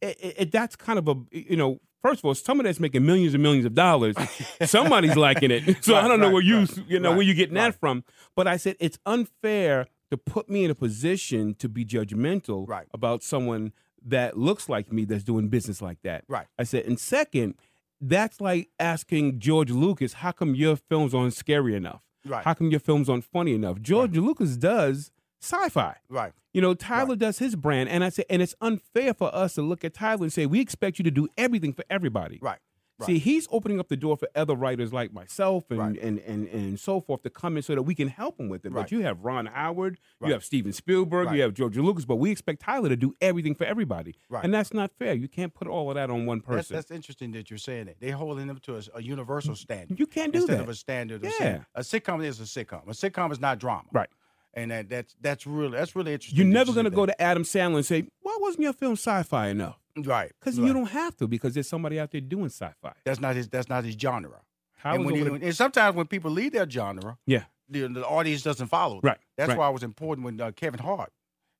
it, 0.01 0.17
it, 0.21 0.53
that's 0.53 0.77
kind 0.77 0.99
of 0.99 1.09
a 1.09 1.17
you 1.33 1.57
know." 1.57 1.81
First 2.03 2.19
of 2.19 2.25
all, 2.25 2.35
someone 2.35 2.65
that's 2.65 2.81
making 2.81 3.07
millions 3.07 3.33
and 3.33 3.43
millions 3.45 3.65
of 3.65 3.75
dollars, 3.75 4.17
somebody's 4.65 5.15
liking 5.17 5.53
it. 5.53 5.77
So 5.85 5.95
I 5.95 6.09
don't 6.09 6.19
know 6.19 6.27
right, 6.27 6.33
where 6.35 6.43
you 6.43 6.59
right, 6.59 6.79
you 6.89 6.99
know 6.99 7.11
right, 7.11 7.17
where 7.19 7.25
you 7.25 7.33
getting 7.33 7.55
right. 7.55 7.71
that 7.71 7.79
from. 7.79 8.03
But 8.35 8.49
I 8.49 8.57
said 8.57 8.75
it's 8.81 8.99
unfair 9.07 9.87
to 10.11 10.17
put 10.17 10.51
me 10.51 10.65
in 10.65 10.71
a 10.73 10.75
position 10.75 11.55
to 11.55 11.69
be 11.69 11.85
judgmental 11.85 12.69
Right. 12.69 12.87
about 12.93 13.23
someone 13.23 13.73
that 14.05 14.37
looks 14.37 14.69
like 14.69 14.93
me 14.93 15.05
that's 15.05 15.23
doing 15.23 15.49
business 15.49 15.81
like 15.81 16.03
that. 16.03 16.25
Right. 16.29 16.49
I 16.59 16.65
said, 16.65 16.87
and 16.87 16.99
second, 16.99 17.55
that's 18.03 18.41
like 18.41 18.69
asking 18.79 19.39
George 19.39 19.71
Lucas, 19.71 20.15
how 20.15 20.33
come 20.33 20.55
your 20.55 20.77
films 20.77 21.15
aren't 21.15 21.35
scary 21.35 21.75
enough? 21.75 22.03
Right. 22.27 22.45
How 22.45 22.55
come 22.55 22.71
your 22.71 22.81
films 22.81 23.09
aren't 23.09 23.25
funny 23.25 23.55
enough? 23.55 23.81
George 23.81 24.17
Lucas 24.17 24.57
does 24.57 25.11
sci-fi. 25.41 25.97
right. 26.09 26.33
You 26.53 26.61
know, 26.61 26.75
Tyler 26.75 27.17
does 27.17 27.39
his 27.39 27.57
brand, 27.57 27.89
and 27.89 28.05
I 28.05 28.11
say, 28.11 28.25
and 28.29 28.43
it's 28.43 28.55
unfair 28.61 29.15
for 29.15 29.35
us 29.35 29.55
to 29.55 29.63
look 29.63 29.87
at 29.87 29.95
Tyler 29.95 30.25
and 30.25 30.33
say 30.33 30.45
we 30.45 30.61
expect 30.61 30.99
you 30.99 31.03
to 31.05 31.11
do 31.11 31.27
everything 31.39 31.73
for 31.73 31.83
everybody. 31.89 32.39
Right. 32.43 32.59
Right. 32.99 33.07
See, 33.07 33.19
he's 33.19 33.49
opening 33.51 33.81
up 33.81 33.89
the 33.89 33.97
door 33.97 34.17
for 34.17 34.29
other 34.37 34.55
writers 34.55 34.93
like 34.93 35.13
myself 35.13 35.71
and, 35.71 35.79
Right. 35.79 35.99
and, 36.01 36.19
and, 36.21 36.47
and 36.49 36.79
so 36.79 37.01
forth 37.01 37.23
to 37.23 37.31
come 37.31 37.57
in 37.57 37.63
so 37.63 37.75
that 37.75 37.83
we 37.83 37.95
can 37.95 38.07
help 38.09 38.39
him 38.39 38.49
with 38.49 38.65
it. 38.65 38.71
Right. 38.73 38.83
But 38.83 38.93
you 38.93 39.01
have 39.01 39.25
Ron 39.25 39.47
Howard, 39.47 39.99
you 40.25 40.33
have 40.33 40.45
Steven 40.45 40.73
Spielberg, 40.73 41.35
you 41.35 41.43
have 41.43 41.55
George 41.55 41.77
Lucas, 41.77 42.05
but 42.05 42.17
we 42.17 42.31
expect 42.31 42.61
Tyler 42.63 42.89
to 42.91 42.97
do 42.97 43.15
everything 43.21 43.55
for 43.55 43.65
everybody. 43.65 44.15
Right. 44.29 44.45
And 44.45 44.53
that's 44.55 44.73
not 44.73 44.93
fair. 44.99 45.15
You 45.15 45.27
can't 45.27 45.53
put 45.55 45.67
all 45.69 45.89
of 45.91 45.95
that 45.97 46.11
on 46.11 46.27
one 46.27 46.41
person. 46.41 46.77
that's 46.77 46.91
interesting 46.91 47.33
that 47.33 47.51
you're 47.51 47.59
saying 47.59 47.87
that. 47.87 47.97
They're 47.99 48.17
holding 48.17 48.47
them 48.47 48.59
to 48.65 48.77
a, 48.77 48.83
a 48.95 49.03
universal 49.03 49.57
standard. 49.57 49.99
you 49.99 50.07
can't 50.07 50.33
do 50.33 50.41
instead 50.41 50.59
that. 50.59 50.63
of 50.63 50.69
a 50.69 50.75
standard. 50.75 51.25
Yeah. 51.41 51.65
a 51.75 51.81
sitcom 51.81 52.25
is 52.25 52.41
a 52.41 52.45
sitcom. 52.45 52.83
A 52.87 52.93
sitcom 52.93 53.33
is 53.33 53.41
not 53.41 53.59
drama. 53.59 53.89
Right. 53.93 54.09
And 54.55 54.71
that, 54.71 54.91
that's 54.91 55.17
that's 55.19 55.47
really 55.47 55.79
that's 55.79 55.97
really 55.97 56.13
interesting. 56.13 56.37
You're 56.45 56.53
never 56.53 56.75
going 56.75 56.85
to 56.85 56.91
said 56.91 56.95
go 56.97 57.07
to 57.07 57.23
Adam 57.23 57.43
Sandler 57.43 57.77
and 57.77 57.87
say, 57.87 58.05
"Why 58.21 58.37
wasn't 58.39 58.65
your 58.65 58.75
film 58.75 58.93
sci-fi 58.97 59.49
enough? 59.49 59.79
Right. 59.97 60.33
Because 60.41 60.59
right. 60.59 60.67
you 60.67 60.73
don't 60.73 60.89
have 60.91 61.17
to, 61.19 61.29
because 61.29 61.55
there's 61.55 61.69
somebody 61.69 62.01
out 62.01 62.11
there 62.11 62.21
doing 62.21 62.47
sci-fi. 62.47 62.93
That's 63.05 63.21
not 63.21 63.37
his. 63.37 63.49
That's 63.49 63.69
not 63.69 63.85
his 63.85 63.95
genre. 63.95 64.41
How 64.77 64.95
and, 64.95 65.05
when 65.05 65.43
and 65.43 65.55
sometimes 65.55 65.95
when 65.95 66.07
people 66.07 66.31
leave 66.31 66.53
their 66.53 66.69
genre, 66.69 67.19
yeah, 67.27 67.45
the, 67.69 67.87
the 67.89 68.05
audience 68.07 68.43
doesn't 68.43 68.67
follow. 68.67 68.95
them. 69.01 69.11
Right, 69.11 69.19
That's 69.37 69.51
right. 69.51 69.59
why 69.59 69.69
it 69.69 69.73
was 69.73 69.83
important 69.85 70.25
when 70.25 70.41
uh, 70.41 70.51
Kevin 70.53 70.81
Hart 70.81 71.13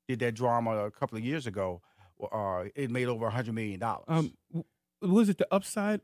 did 0.07 0.19
that 0.19 0.33
drama 0.33 0.71
a 0.85 0.91
couple 0.91 1.17
of 1.17 1.23
years 1.23 1.47
ago. 1.47 1.81
Uh, 2.31 2.65
it 2.75 2.89
made 2.91 3.07
over 3.07 3.27
a 3.27 3.29
hundred 3.29 3.53
million 3.53 3.79
dollars. 3.79 4.05
um, 4.07 4.33
was 5.01 5.29
it 5.29 5.37
the 5.37 5.47
upside? 5.53 6.01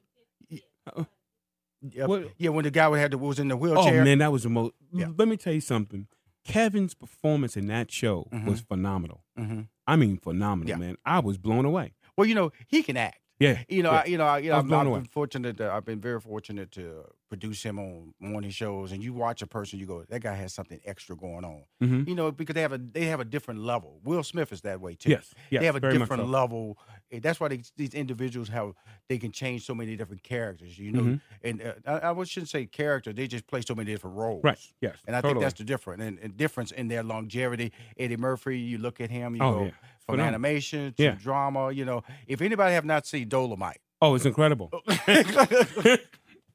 yeah, 1.81 2.05
what- 2.05 2.29
yeah, 2.37 2.49
when 2.49 2.63
the 2.63 2.71
guy 2.71 2.95
had 2.97 3.11
the, 3.11 3.17
was 3.17 3.39
in 3.39 3.47
the 3.47 3.57
wheelchair. 3.57 4.01
Oh 4.01 4.05
man, 4.05 4.17
that 4.19 4.31
was 4.31 4.43
the 4.43 4.49
most. 4.49 4.73
Yeah. 4.93 5.07
Let 5.17 5.27
me 5.27 5.37
tell 5.37 5.53
you 5.53 5.61
something. 5.61 6.07
Kevin's 6.45 6.93
performance 6.93 7.55
in 7.57 7.67
that 7.67 7.91
show 7.91 8.27
Mhm. 8.31 8.45
was 8.45 8.61
phenomenal. 8.61 9.23
hmm 9.37 9.61
I 9.85 9.95
mean, 9.95 10.17
phenomenal, 10.17 10.69
Yeah. 10.69 10.75
man. 10.77 10.97
I 11.03 11.19
was 11.19 11.37
blown 11.37 11.65
away. 11.65 11.93
Well, 12.19 12.27
you 12.27 12.35
know, 12.35 12.51
he 12.67 12.83
can 12.83 12.97
act. 12.97 13.19
Yeah, 13.39 13.59
You 13.69 13.83
know, 13.83 13.93
yeah. 13.93 13.99
I, 13.99 14.05
you 14.05 14.17
know, 14.17 14.25
I, 14.25 14.37
you 14.39 14.49
know, 14.49 14.57
I've, 14.57 14.69
I've 14.73 14.85
been 14.93 15.05
fortunate. 15.05 15.55
To, 15.57 15.71
I've 15.71 15.85
been 15.85 16.01
very 16.01 16.19
fortunate 16.19 16.73
to 16.73 17.05
produce 17.29 17.63
him 17.63 17.79
on 17.79 18.13
morning 18.19 18.51
shows. 18.51 18.91
And 18.91 19.01
you 19.01 19.13
watch 19.13 19.41
a 19.41 19.47
person, 19.47 19.79
you 19.79 19.85
go, 19.85 20.03
that 20.09 20.19
guy 20.19 20.33
has 20.33 20.53
something 20.53 20.81
extra 20.83 21.15
going 21.15 21.45
on. 21.45 21.61
Mhm. 21.81 22.05
You 22.05 22.15
know, 22.15 22.33
because 22.33 22.53
they 22.55 22.61
have 22.61 22.73
a 22.73 22.77
they 22.77 23.05
have 23.05 23.21
a 23.21 23.23
different 23.23 23.61
level. 23.61 24.01
Will 24.03 24.23
Smith 24.23 24.51
is 24.51 24.59
that 24.63 24.81
way 24.81 24.95
too. 24.95 25.11
Yes, 25.11 25.33
yes, 25.49 25.61
they 25.61 25.65
have 25.67 25.77
a 25.77 25.79
different 25.79 26.23
so. 26.23 26.25
level. 26.25 26.77
That's 27.09 27.39
why 27.39 27.47
they, 27.47 27.61
these 27.77 27.93
individuals 27.93 28.49
have 28.49 28.73
they 29.07 29.17
can 29.17 29.31
change 29.31 29.65
so 29.65 29.73
many 29.73 29.95
different 29.95 30.21
characters. 30.23 30.77
You 30.77 30.91
know, 30.91 31.01
Mhm. 31.03 31.21
and 31.41 31.61
uh, 31.61 31.99
I, 32.03 32.11
I 32.11 32.23
shouldn't 32.25 32.49
say 32.49 32.65
character. 32.65 33.13
They 33.13 33.27
just 33.27 33.47
play 33.47 33.61
so 33.61 33.73
many 33.73 33.89
different 33.93 34.17
roles. 34.17 34.43
Right. 34.43 34.59
Yes. 34.81 34.97
And 35.07 35.15
I 35.15 35.21
think 35.21 35.39
that's 35.39 35.57
the 35.57 35.63
difference 35.63 36.01
and, 36.03 36.19
and 36.19 36.35
difference 36.35 36.71
in 36.73 36.89
their 36.89 37.03
longevity. 37.03 37.71
Eddie 37.97 38.17
Murphy, 38.17 38.59
you 38.59 38.79
look 38.79 38.99
at 38.99 39.09
him, 39.09 39.37
you 39.37 39.41
Oh, 39.41 39.53
go 39.53 39.63
yeah. 39.67 39.71
From 40.09 40.17
Phenomenal. 40.19 40.35
animation 40.35 40.93
to 40.97 41.03
Yeah. 41.03 41.15
drama. 41.21 41.71
You 41.71 41.85
know, 41.85 42.03
if 42.27 42.41
anybody 42.41 42.73
have 42.73 42.85
not 42.85 43.05
seen 43.05 43.27
Dolomite, 43.29 43.79
Oh, 44.01 44.15
it's 44.15 44.25
incredible. 44.25 44.71
Murphy- 45.07 45.99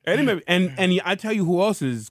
and 0.46 0.72
and 0.78 1.00
I 1.04 1.14
tell 1.14 1.32
you 1.32 1.44
who 1.44 1.60
else 1.62 1.82
is 1.82 2.10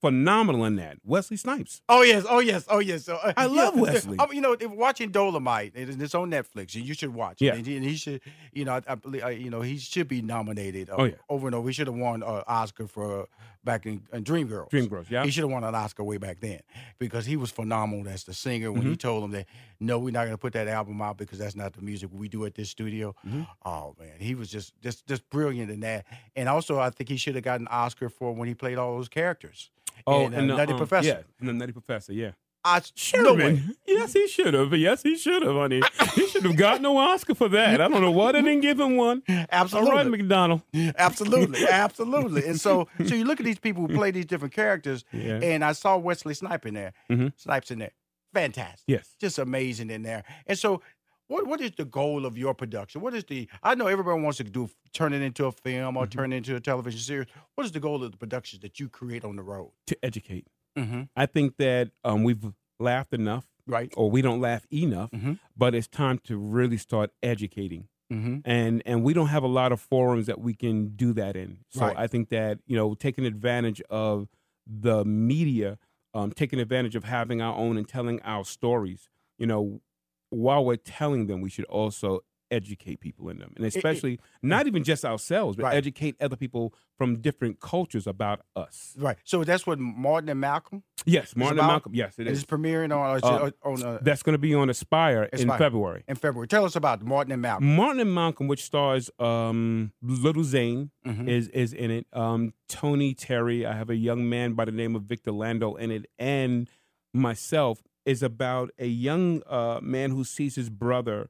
phenomenal 0.00 0.64
in 0.64 0.76
that? 0.76 0.98
Wesley 1.04 1.36
Snipes. 1.36 1.82
Oh 1.88 2.02
yes, 2.02 2.24
oh 2.28 2.38
yes, 2.38 2.64
oh 2.68 2.78
yes. 2.78 3.04
So, 3.04 3.16
uh, 3.16 3.32
I 3.36 3.46
love 3.46 3.74
yeah, 3.76 3.82
Wesley. 3.82 4.18
um, 4.18 4.32
you 4.32 4.40
know, 4.40 4.52
if 4.52 4.70
watching 4.70 5.10
Dolomite, 5.10 5.72
it's 5.74 6.14
on 6.14 6.30
Netflix, 6.30 6.74
and 6.76 6.84
you 6.86 6.94
should 6.94 7.12
watch 7.14 7.42
it. 7.42 7.46
Yeah. 7.46 7.54
And 7.54 7.66
he, 7.66 7.76
and 7.76 7.84
he 7.84 7.96
should, 7.96 8.20
you 8.52 8.64
know, 8.64 8.72
I, 8.74 8.82
I 8.86 8.94
believe, 8.94 9.24
uh, 9.24 9.28
you 9.28 9.50
know, 9.50 9.60
he 9.60 9.76
should 9.78 10.06
be 10.08 10.22
nominated. 10.22 10.88
Uh, 10.90 10.94
Oh, 10.98 11.04
yeah. 11.04 11.14
over 11.28 11.46
and 11.48 11.54
over. 11.54 11.68
He 11.68 11.72
should 11.72 11.86
have 11.88 11.96
won 11.96 12.22
uh, 12.22 12.44
Oscar 12.46 12.86
for 12.86 13.26
back 13.68 13.86
in, 13.86 14.02
in 14.12 14.24
Dreamgirls. 14.24 14.70
Dreamgirls, 14.70 15.10
yeah. 15.10 15.22
He 15.24 15.30
should 15.30 15.44
have 15.44 15.50
won 15.50 15.62
an 15.62 15.74
Oscar 15.74 16.02
way 16.02 16.16
back 16.16 16.40
then 16.40 16.60
because 16.98 17.26
he 17.26 17.36
was 17.36 17.50
phenomenal 17.50 18.08
as 18.08 18.24
the 18.24 18.34
singer. 18.34 18.72
When 18.72 18.82
he 18.82 18.88
Mm-hmm. 18.88 18.94
told 19.08 19.24
him 19.24 19.30
that 19.32 19.46
no, 19.78 19.98
we're 19.98 20.10
not 20.12 20.22
going 20.24 20.32
to 20.32 20.38
put 20.38 20.54
that 20.54 20.66
album 20.66 21.00
out 21.02 21.18
because 21.18 21.38
that's 21.38 21.54
not 21.54 21.74
the 21.74 21.82
music 21.82 22.08
we 22.12 22.28
do 22.28 22.44
at 22.46 22.54
this 22.54 22.70
studio. 22.70 23.14
Mm-hmm. 23.26 23.42
Oh 23.64 23.94
man, 24.00 24.14
he 24.18 24.34
was 24.34 24.50
just 24.50 24.72
just 24.82 25.06
just 25.06 25.28
brilliant 25.30 25.70
in 25.70 25.80
that. 25.80 26.06
And 26.34 26.48
also, 26.48 26.78
I 26.80 26.90
think 26.90 27.08
he 27.10 27.16
should 27.16 27.34
have 27.34 27.44
gotten 27.44 27.66
an 27.66 27.72
Oscar 27.72 28.08
for 28.08 28.34
when 28.34 28.48
he 28.48 28.54
played 28.54 28.78
all 28.78 28.96
those 28.96 29.08
characters. 29.08 29.70
Oh, 30.06 30.26
in, 30.26 30.34
uh, 30.34 30.38
and 30.38 30.50
the, 30.50 30.56
Nutty 30.56 30.72
um, 30.72 30.78
Professor. 30.78 31.08
Yeah, 31.08 31.20
and 31.40 31.48
the 31.48 31.52
Nutty 31.52 31.72
Professor. 31.72 32.12
Yeah. 32.12 32.30
I, 32.64 32.82
Sure, 32.94 33.22
no 33.22 33.34
way. 33.34 33.62
Yes, 33.86 34.12
he 34.12 34.26
should 34.28 34.52
have. 34.54 34.74
Yes, 34.74 35.02
he 35.02 35.16
should 35.16 35.42
have, 35.42 35.54
honey. 35.54 35.80
He 36.14 36.26
should 36.28 36.44
have 36.44 36.56
got 36.56 36.80
no 36.82 36.96
Oscar 36.98 37.34
for 37.34 37.48
that. 37.50 37.80
I 37.80 37.88
don't 37.88 38.02
know 38.02 38.10
why 38.10 38.32
they 38.32 38.42
didn't 38.42 38.60
give 38.60 38.78
him 38.80 38.96
one. 38.96 39.22
Absolutely. 39.28 39.90
All 39.90 39.96
right, 39.96 40.06
McDonald. 40.06 40.62
Absolutely, 40.98 41.66
absolutely. 41.68 42.46
And 42.46 42.60
so, 42.60 42.88
so 43.06 43.14
you 43.14 43.24
look 43.24 43.40
at 43.40 43.46
these 43.46 43.58
people 43.58 43.86
who 43.86 43.94
play 43.94 44.10
these 44.10 44.26
different 44.26 44.52
characters, 44.54 45.04
Yeah. 45.12 45.40
and 45.42 45.64
I 45.64 45.72
saw 45.72 45.96
Wesley 45.96 46.34
Snipes 46.34 46.66
in 46.66 46.74
there. 46.74 46.92
Mhm. 47.10 47.32
Snipes 47.36 47.70
in 47.70 47.78
there, 47.78 47.92
fantastic. 48.34 48.84
Yes. 48.86 49.14
just 49.20 49.38
amazing 49.38 49.90
in 49.90 50.02
there. 50.02 50.24
And 50.46 50.58
so, 50.58 50.82
what 51.28 51.46
what 51.46 51.60
is 51.60 51.72
the 51.76 51.84
goal 51.84 52.26
of 52.26 52.36
your 52.38 52.54
production? 52.54 53.00
What 53.02 53.14
is 53.14 53.24
the? 53.24 53.48
I 53.62 53.74
know 53.74 53.86
everybody 53.86 54.20
wants 54.20 54.38
to 54.38 54.44
do 54.44 54.68
turn 54.92 55.12
it 55.12 55.22
into 55.22 55.46
a 55.46 55.52
film 55.52 55.96
or 55.96 56.04
Mm-hmm. 56.04 56.18
turn 56.18 56.32
it 56.32 56.36
into 56.38 56.56
a 56.56 56.60
television 56.60 57.00
series. 57.00 57.26
What 57.54 57.64
is 57.64 57.72
the 57.72 57.80
goal 57.80 58.02
of 58.02 58.10
the 58.12 58.16
productions 58.18 58.62
that 58.62 58.80
you 58.80 58.88
create 58.88 59.24
on 59.24 59.36
the 59.36 59.42
road? 59.42 59.70
To 59.88 59.96
educate. 60.04 60.46
Mm-hmm. 60.78 61.02
I 61.16 61.26
think 61.26 61.56
that 61.58 61.90
um, 62.04 62.22
we've 62.24 62.44
laughed 62.80 63.12
enough, 63.12 63.46
Right. 63.66 63.92
or 63.96 64.10
we 64.10 64.22
don't 64.22 64.40
laugh 64.40 64.64
enough, 64.72 65.10
Mhm. 65.10 65.38
but 65.56 65.74
it's 65.74 65.88
time 65.88 66.18
to 66.24 66.38
really 66.38 66.76
start 66.78 67.10
educating. 67.22 67.88
Mm-hmm. 68.10 68.38
and 68.46 68.82
and 68.86 69.04
we 69.04 69.12
don't 69.12 69.26
have 69.26 69.42
a 69.42 69.48
lot 69.60 69.70
of 69.70 69.82
forums 69.82 70.24
that 70.28 70.40
we 70.40 70.54
can 70.54 70.96
do 70.96 71.12
that 71.12 71.36
in. 71.36 71.58
So 71.68 71.80
Right. 71.82 71.94
I 71.98 72.06
think 72.06 72.30
that 72.30 72.58
you 72.66 72.74
know 72.74 72.94
taking 72.94 73.26
advantage 73.26 73.82
of 73.90 74.28
the 74.66 75.04
media, 75.04 75.78
um, 76.14 76.32
taking 76.32 76.58
advantage 76.58 76.96
of 76.96 77.04
having 77.04 77.42
our 77.42 77.54
own 77.54 77.76
and 77.76 77.86
telling 77.86 78.18
our 78.22 78.44
stories. 78.46 79.10
You 79.38 79.46
know, 79.46 79.82
while 80.30 80.64
we're 80.64 80.76
telling 80.76 81.26
them, 81.26 81.42
we 81.42 81.50
should 81.50 81.66
also 81.66 82.20
educate 82.50 83.00
people 83.00 83.28
in 83.28 83.38
them, 83.38 83.52
and 83.56 83.64
especially 83.66 84.18
not 84.42 84.66
even 84.66 84.82
just 84.84 85.04
ourselves, 85.04 85.56
but 85.56 85.64
Right. 85.64 85.76
educate 85.76 86.16
other 86.20 86.36
people 86.36 86.74
from 86.96 87.20
different 87.20 87.60
cultures 87.60 88.06
about 88.06 88.40
us. 88.56 88.94
Right. 88.98 89.18
So 89.24 89.44
that's 89.44 89.66
what 89.66 89.78
Martin 89.78 90.28
and 90.30 90.40
Malcolm 90.40 90.82
Yes, 91.06 91.36
Martin 91.36 91.58
and 91.58 91.66
Malcolm. 91.68 91.94
Yes, 91.94 92.18
it 92.18 92.26
is 92.26 92.38
is. 92.38 92.44
premiering 92.44 92.94
on 92.94 93.20
Uh, 93.22 93.50
on 93.62 93.82
uh, 93.82 93.98
That's 94.02 94.22
going 94.22 94.34
to 94.34 94.38
be 94.38 94.54
on 94.54 94.68
Aspire, 94.68 95.24
in 95.32 95.48
February. 95.48 96.04
in 96.08 96.16
February. 96.16 96.48
Tell 96.48 96.64
us 96.64 96.74
about 96.76 97.02
Martin 97.02 97.32
and 97.32 97.40
Malcolm. 97.40 97.76
Martin 97.76 98.00
and 98.00 98.14
Malcolm, 98.14 98.46
which 98.48 98.64
stars 98.64 99.10
um, 99.18 99.92
Little 100.02 100.44
Zane, 100.44 100.90
Mhm. 101.06 101.28
is 101.28 101.48
is 101.48 101.72
in 101.72 101.90
it. 101.90 102.06
Um, 102.12 102.52
Tony 102.68 103.14
Terry, 103.14 103.64
I 103.64 103.74
have 103.74 103.88
a 103.90 103.96
young 103.96 104.28
man 104.28 104.54
by 104.54 104.64
the 104.64 104.72
name 104.72 104.96
of 104.96 105.02
Victor 105.04 105.32
Lando 105.32 105.76
in 105.76 105.90
it, 105.90 106.06
and 106.18 106.68
myself 107.14 107.82
is 108.04 108.22
about 108.22 108.70
a 108.78 108.86
young 108.86 109.42
uh, 109.46 109.78
man 109.82 110.10
who 110.10 110.24
sees 110.24 110.54
his 110.56 110.68
brother 110.70 111.28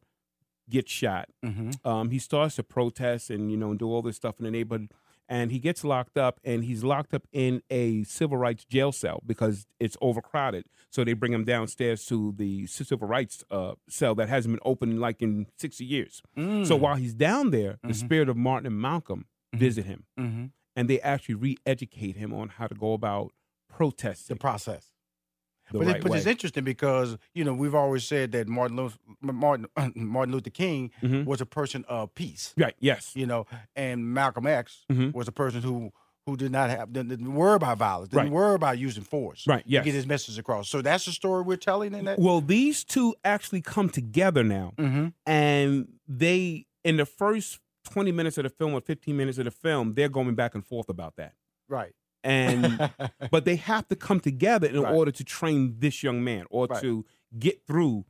get 0.68 0.88
shot. 0.88 1.28
Mm-hmm. 1.44 1.86
Um, 1.88 2.10
he 2.10 2.18
starts 2.18 2.56
to 2.56 2.62
protest 2.62 3.30
and 3.30 3.50
you 3.50 3.56
know 3.56 3.70
and 3.70 3.78
do 3.78 3.86
all 3.86 4.02
this 4.02 4.16
stuff 4.16 4.38
in 4.38 4.44
the 4.44 4.50
neighborhood, 4.50 4.90
and 5.28 5.50
he 5.52 5.58
gets 5.58 5.84
locked 5.84 6.16
up, 6.18 6.40
and 6.44 6.64
he's 6.64 6.82
locked 6.84 7.12
up 7.14 7.26
in 7.32 7.62
a 7.70 8.02
civil 8.04 8.36
rights 8.38 8.64
jail 8.64 8.92
cell 8.92 9.22
because 9.26 9.66
it's 9.80 9.96
overcrowded. 10.00 10.64
So 10.90 11.04
they 11.04 11.12
bring 11.12 11.32
him 11.34 11.44
downstairs 11.44 12.06
to 12.06 12.32
the 12.36 12.66
civil 12.66 13.06
rights 13.08 13.44
uh, 13.50 13.74
cell 13.90 14.14
that 14.14 14.28
hasn't 14.28 14.54
been 14.54 14.62
open 14.64 14.98
like 15.00 15.20
in 15.22 15.46
sixty 15.58 15.84
years. 15.84 16.22
Mm. 16.36 16.66
So 16.66 16.76
while 16.76 16.96
he's 16.96 17.14
down 17.14 17.50
there, 17.50 17.78
the 17.82 17.88
Mhm. 17.92 17.94
spirit 17.94 18.28
of 18.28 18.36
Martin 18.36 18.66
and 18.66 18.80
Malcolm 18.80 19.26
visit 19.54 19.84
him, 19.86 20.04
Mm-hmm. 20.18 20.46
and 20.76 20.88
they 20.90 21.00
actually 21.00 21.34
re-educate 21.34 22.16
him 22.16 22.32
on 22.32 22.48
how 22.50 22.66
to 22.66 22.74
go 22.74 22.92
about 22.94 23.32
protesting 23.68 24.36
The 24.36 24.40
process. 24.40 24.92
The 25.72 25.78
but, 25.78 25.86
right 25.86 25.96
it, 25.96 26.02
but 26.02 26.12
it's 26.16 26.26
interesting 26.26 26.64
because 26.64 27.16
you 27.34 27.44
know 27.44 27.54
we've 27.54 27.74
always 27.74 28.04
said 28.04 28.32
that 28.32 28.48
Martin 28.48 28.76
Luther, 28.76 28.98
Martin 29.20 29.66
Martin 29.94 30.32
Luther 30.34 30.50
King 30.50 30.90
Mhm. 31.02 31.24
was 31.24 31.40
a 31.40 31.46
person 31.46 31.84
of 31.88 32.14
peace, 32.14 32.54
right? 32.56 32.74
Yes. 32.80 33.12
you 33.14 33.26
know, 33.26 33.46
and 33.76 34.12
Malcolm 34.14 34.46
X 34.46 34.84
Mhm. 34.90 35.12
was 35.14 35.28
a 35.28 35.32
person 35.32 35.62
who 35.62 35.92
who 36.26 36.36
did 36.36 36.52
not 36.52 36.68
have 36.68 36.92
didn't, 36.92 37.08
didn't 37.08 37.34
worry 37.34 37.54
about 37.56 37.78
violence, 37.78 38.10
didn't 38.10 38.24
Right. 38.24 38.32
worry 38.32 38.54
about 38.54 38.76
using 38.78 39.02
force, 39.02 39.46
Right, 39.46 39.62
Yes. 39.66 39.80
to 39.82 39.84
get 39.86 39.94
his 39.94 40.06
message 40.06 40.38
across. 40.38 40.68
So 40.68 40.82
that's 40.82 41.06
the 41.06 41.12
story 41.12 41.42
we're 41.42 41.56
telling 41.56 41.94
in 41.94 42.04
that. 42.04 42.18
Well, 42.18 42.42
these 42.42 42.84
two 42.84 43.14
actually 43.24 43.62
come 43.62 43.88
together 43.88 44.44
now, 44.44 44.74
Mm-hmm. 44.76 45.06
and 45.26 45.88
they 46.06 46.66
in 46.84 46.96
the 46.98 47.06
first 47.06 47.60
twenty 47.84 48.12
minutes 48.12 48.36
of 48.36 48.44
the 48.44 48.50
film 48.50 48.74
or 48.74 48.80
fifteen 48.82 49.16
minutes 49.16 49.38
of 49.38 49.44
the 49.46 49.50
film, 49.50 49.94
they're 49.94 50.10
going 50.10 50.34
back 50.34 50.54
and 50.54 50.64
forth 50.66 50.90
about 50.90 51.16
that, 51.16 51.32
Right. 51.68 51.92
And 52.24 52.90
but 53.30 53.44
they 53.44 53.56
have 53.56 53.86
to 53.88 53.96
come 53.96 54.20
together 54.20 54.66
in 54.68 54.80
Right. 54.80 54.94
order 54.94 55.10
to 55.12 55.24
train 55.24 55.76
this 55.78 56.02
young 56.02 56.22
man 56.24 56.46
or 56.50 56.66
Right. 56.66 56.80
to 56.82 57.04
get 57.38 57.66
through 57.66 58.04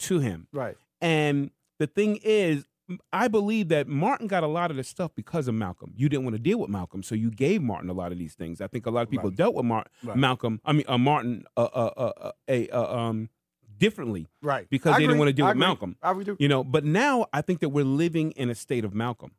to 0.00 0.18
him. 0.18 0.48
right. 0.52 0.76
And 1.00 1.50
the 1.78 1.86
thing 1.86 2.18
is, 2.22 2.66
i 3.12 3.28
believe 3.28 3.68
that 3.68 3.88
Martin 3.88 4.26
got 4.26 4.42
a 4.42 4.46
lot 4.46 4.70
of 4.70 4.76
the 4.76 4.84
stuff 4.84 5.10
because 5.14 5.48
of 5.48 5.54
Malcolm. 5.54 5.92
You 5.96 6.08
didn't 6.08 6.24
want 6.24 6.34
to 6.36 6.42
deal 6.42 6.58
with 6.58 6.68
Malcolm, 6.68 7.02
so 7.02 7.14
you 7.14 7.30
gave 7.30 7.62
Martin 7.62 7.88
a 7.88 7.94
lot 7.94 8.12
of 8.12 8.18
these 8.18 8.34
things. 8.34 8.60
I 8.60 8.66
think 8.66 8.84
a 8.86 8.90
lot 8.90 9.02
of 9.02 9.10
people 9.10 9.30
Right. 9.30 9.36
dealt 9.36 9.54
with 9.54 9.64
Mar-. 9.64 9.86
Malcolm. 10.14 10.60
I 10.64 10.72
mean, 10.72 10.84
uh, 10.86 10.98
Martin, 10.98 11.44
uh, 11.56 11.62
uh, 11.62 11.90
uh, 11.96 12.12
uh, 12.20 12.32
a 12.48 12.68
uh, 12.68 12.96
um, 12.96 13.30
differently, 13.78 14.28
Right. 14.42 14.68
Because 14.68 14.94
I 14.94 14.98
they 14.98 15.06
didn't 15.06 15.18
wanna 15.18 15.32
deal 15.32 15.46
I 15.46 15.48
with 15.48 15.56
agree. 15.56 15.66
Malcolm. 15.66 15.96
I 16.02 16.22
do. 16.22 16.36
you 16.38 16.48
know. 16.48 16.62
But 16.62 16.84
now 16.84 17.26
I 17.32 17.40
think 17.40 17.60
that 17.60 17.70
we're 17.70 17.84
living 17.84 18.32
in 18.32 18.50
a 18.50 18.54
state 18.54 18.84
of 18.84 18.94
Malcolm. 18.94 19.32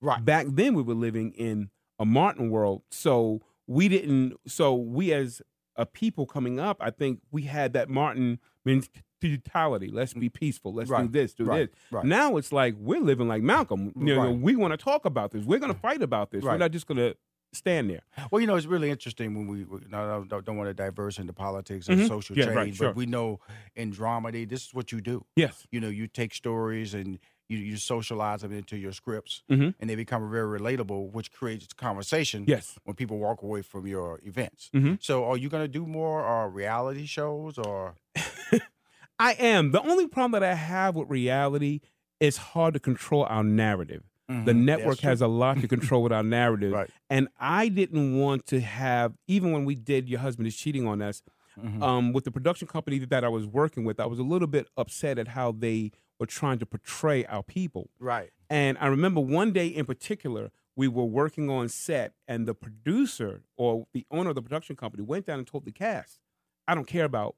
Right. 0.00 0.24
Back 0.24 0.46
then, 0.50 0.74
we 0.74 0.82
were 0.82 0.94
living 0.94 1.32
in 1.32 1.70
a 1.98 2.04
Martin 2.04 2.50
world, 2.50 2.82
so 2.90 3.40
we 3.66 3.88
didn't. 3.88 4.34
So 4.46 4.74
we, 4.74 5.12
as 5.12 5.42
a 5.76 5.86
people 5.86 6.26
coming 6.26 6.58
up, 6.60 6.76
I 6.80 6.90
think 6.90 7.20
we 7.30 7.42
had 7.42 7.72
that 7.74 7.88
Martin 7.88 8.38
mentality. 8.64 9.88
Let's 9.92 10.14
be 10.14 10.28
peaceful. 10.28 10.72
Let's 10.74 10.90
do 10.90 11.08
this. 11.08 11.34
Do 11.34 11.44
right, 11.44 11.70
this. 11.70 11.80
right. 11.90 12.04
Now 12.04 12.36
it's 12.36 12.52
like 12.52 12.74
we're 12.78 13.00
living 13.00 13.28
like 13.28 13.42
Malcolm. 13.42 13.92
You 13.96 14.14
know, 14.14 14.26
Right. 14.26 14.36
we 14.38 14.56
want 14.56 14.72
to 14.72 14.76
talk 14.76 15.04
about 15.04 15.30
this. 15.32 15.44
We're 15.44 15.58
going 15.58 15.72
to 15.72 15.78
fight 15.78 16.02
about 16.02 16.30
this. 16.30 16.42
We're 16.44 16.56
not 16.56 16.70
just 16.72 16.86
going 16.86 16.98
to 16.98 17.16
stand 17.52 17.88
there. 17.88 18.00
Well, 18.30 18.40
you 18.40 18.46
know, 18.46 18.56
it's 18.56 18.66
really 18.66 18.90
interesting 18.90 19.34
when 19.34 19.46
we, 19.46 19.64
no, 19.88 20.24
don't, 20.28 20.56
want 20.56 20.68
to 20.68 20.74
diverse 20.74 21.18
into 21.18 21.32
politics 21.32 21.88
and 21.88 22.00
Mhm. 22.00 22.08
social 22.08 22.36
Yeah, 22.36 22.46
change, 22.46 22.56
right, 22.56 22.74
sure. 22.74 22.88
but 22.88 22.96
we 22.96 23.06
know 23.06 23.40
in 23.74 23.92
dramedy, 23.92 24.46
this 24.46 24.66
is 24.66 24.74
what 24.74 24.92
you 24.92 25.00
do. 25.00 25.24
Yes. 25.36 25.66
You 25.70 25.80
know, 25.80 25.88
you 25.88 26.06
take 26.06 26.34
stories 26.34 26.92
and 26.92 27.18
you, 27.48 27.58
you 27.58 27.76
socialize 27.76 28.40
them 28.42 28.52
into 28.52 28.76
your 28.76 28.92
scripts, 28.92 29.42
Mhm. 29.50 29.74
and 29.78 29.88
they 29.90 29.94
become 29.94 30.30
very 30.30 30.58
relatable, 30.58 31.12
which 31.12 31.30
creates 31.32 31.72
conversation. 31.72 32.44
Yes. 32.46 32.78
When 32.84 32.96
people 32.96 33.18
walk 33.18 33.42
away 33.42 33.62
from 33.62 33.86
your 33.86 34.20
events. 34.24 34.70
Mhm. 34.74 34.98
So, 35.02 35.24
are 35.24 35.36
you 35.36 35.48
going 35.48 35.62
to 35.64 35.68
do 35.68 35.86
more 35.86 36.26
uh, 36.26 36.48
reality 36.48 37.06
shows 37.06 37.58
or? 37.58 37.94
I 39.18 39.32
am. 39.34 39.70
The 39.70 39.80
only 39.80 40.06
problem 40.08 40.32
that 40.32 40.42
I 40.42 40.54
have 40.54 40.94
with 40.94 41.08
reality 41.08 41.80
is 42.20 42.36
hard 42.36 42.74
to 42.74 42.80
control 42.80 43.24
our 43.24 43.42
narrative. 43.44 44.02
The 44.28 44.52
Mhm. 44.52 44.64
network 44.64 44.98
has 45.00 45.20
a 45.22 45.28
lot 45.28 45.60
to 45.60 45.68
control 45.68 46.02
with 46.02 46.12
our 46.12 46.24
narrative. 46.24 46.72
Right. 46.72 46.90
And 47.08 47.28
I 47.38 47.68
didn't 47.68 48.18
want 48.18 48.44
to 48.46 48.60
have, 48.60 49.14
even 49.28 49.52
when 49.52 49.64
we 49.64 49.74
did 49.76 50.08
Your 50.08 50.18
Husband 50.20 50.48
is 50.48 50.56
Cheating 50.56 50.86
on 50.86 51.00
Us, 51.00 51.22
Mhm. 51.58 51.80
um, 51.82 52.12
with 52.12 52.24
the 52.24 52.30
production 52.32 52.66
company 52.68 52.98
that 52.98 53.22
I 53.24 53.28
was 53.28 53.46
working 53.46 53.84
with, 53.84 54.00
I 54.00 54.06
was 54.06 54.18
a 54.18 54.22
little 54.24 54.48
bit 54.48 54.66
upset 54.76 55.16
at 55.18 55.28
how 55.28 55.52
they 55.52 55.92
were 56.18 56.26
trying 56.26 56.58
to 56.58 56.66
portray 56.66 57.24
our 57.26 57.42
people. 57.42 57.90
right. 57.98 58.30
And 58.48 58.78
I 58.80 58.86
remember 58.86 59.20
one 59.20 59.52
day 59.52 59.66
in 59.66 59.86
particular, 59.86 60.50
we 60.76 60.86
were 60.88 61.04
working 61.04 61.50
on 61.50 61.68
set, 61.68 62.12
and 62.28 62.46
the 62.46 62.54
producer 62.54 63.42
or 63.56 63.86
the 63.92 64.06
owner 64.10 64.28
of 64.30 64.36
the 64.36 64.42
production 64.42 64.76
company 64.76 65.02
went 65.02 65.26
down 65.26 65.38
and 65.38 65.46
told 65.46 65.64
the 65.64 65.72
cast, 65.72 66.20
I 66.68 66.74
don't 66.76 66.86
care 66.86 67.04
about 67.04 67.34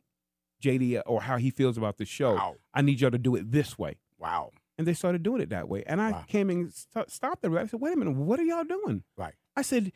JD 0.62 1.00
or 1.06 1.22
how 1.22 1.38
he 1.38 1.50
feels 1.50 1.78
about 1.78 1.96
the 1.98 2.04
show. 2.04 2.34
Wow. 2.34 2.56
I 2.74 2.82
need 2.82 3.00
y'all 3.00 3.10
to 3.10 3.16
do 3.18 3.36
it 3.36 3.50
this 3.52 3.78
way. 3.78 3.96
Wow. 4.18 4.50
And 4.76 4.86
they 4.86 4.92
started 4.92 5.22
doing 5.22 5.40
it 5.40 5.48
that 5.50 5.68
way. 5.68 5.82
And 5.86 6.00
I 6.00 6.10
Wow. 6.12 6.24
came 6.28 6.50
and 6.50 6.72
st- 6.72 7.10
stopped 7.10 7.42
them. 7.42 7.56
I 7.56 7.66
said, 7.66 7.80
wait 7.80 7.94
a 7.94 7.96
minute, 7.96 8.14
what 8.16 8.38
are 8.38 8.44
y'all 8.44 8.64
doing? 8.64 9.02
Right. 9.16 9.34
I 9.56 9.62
said, 9.62 9.92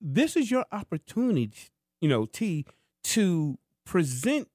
this 0.00 0.36
is 0.36 0.50
your 0.50 0.64
opportunity, 0.72 1.52
you 2.00 2.08
know, 2.08 2.24
T, 2.26 2.64
to 3.04 3.58
present 3.84 4.48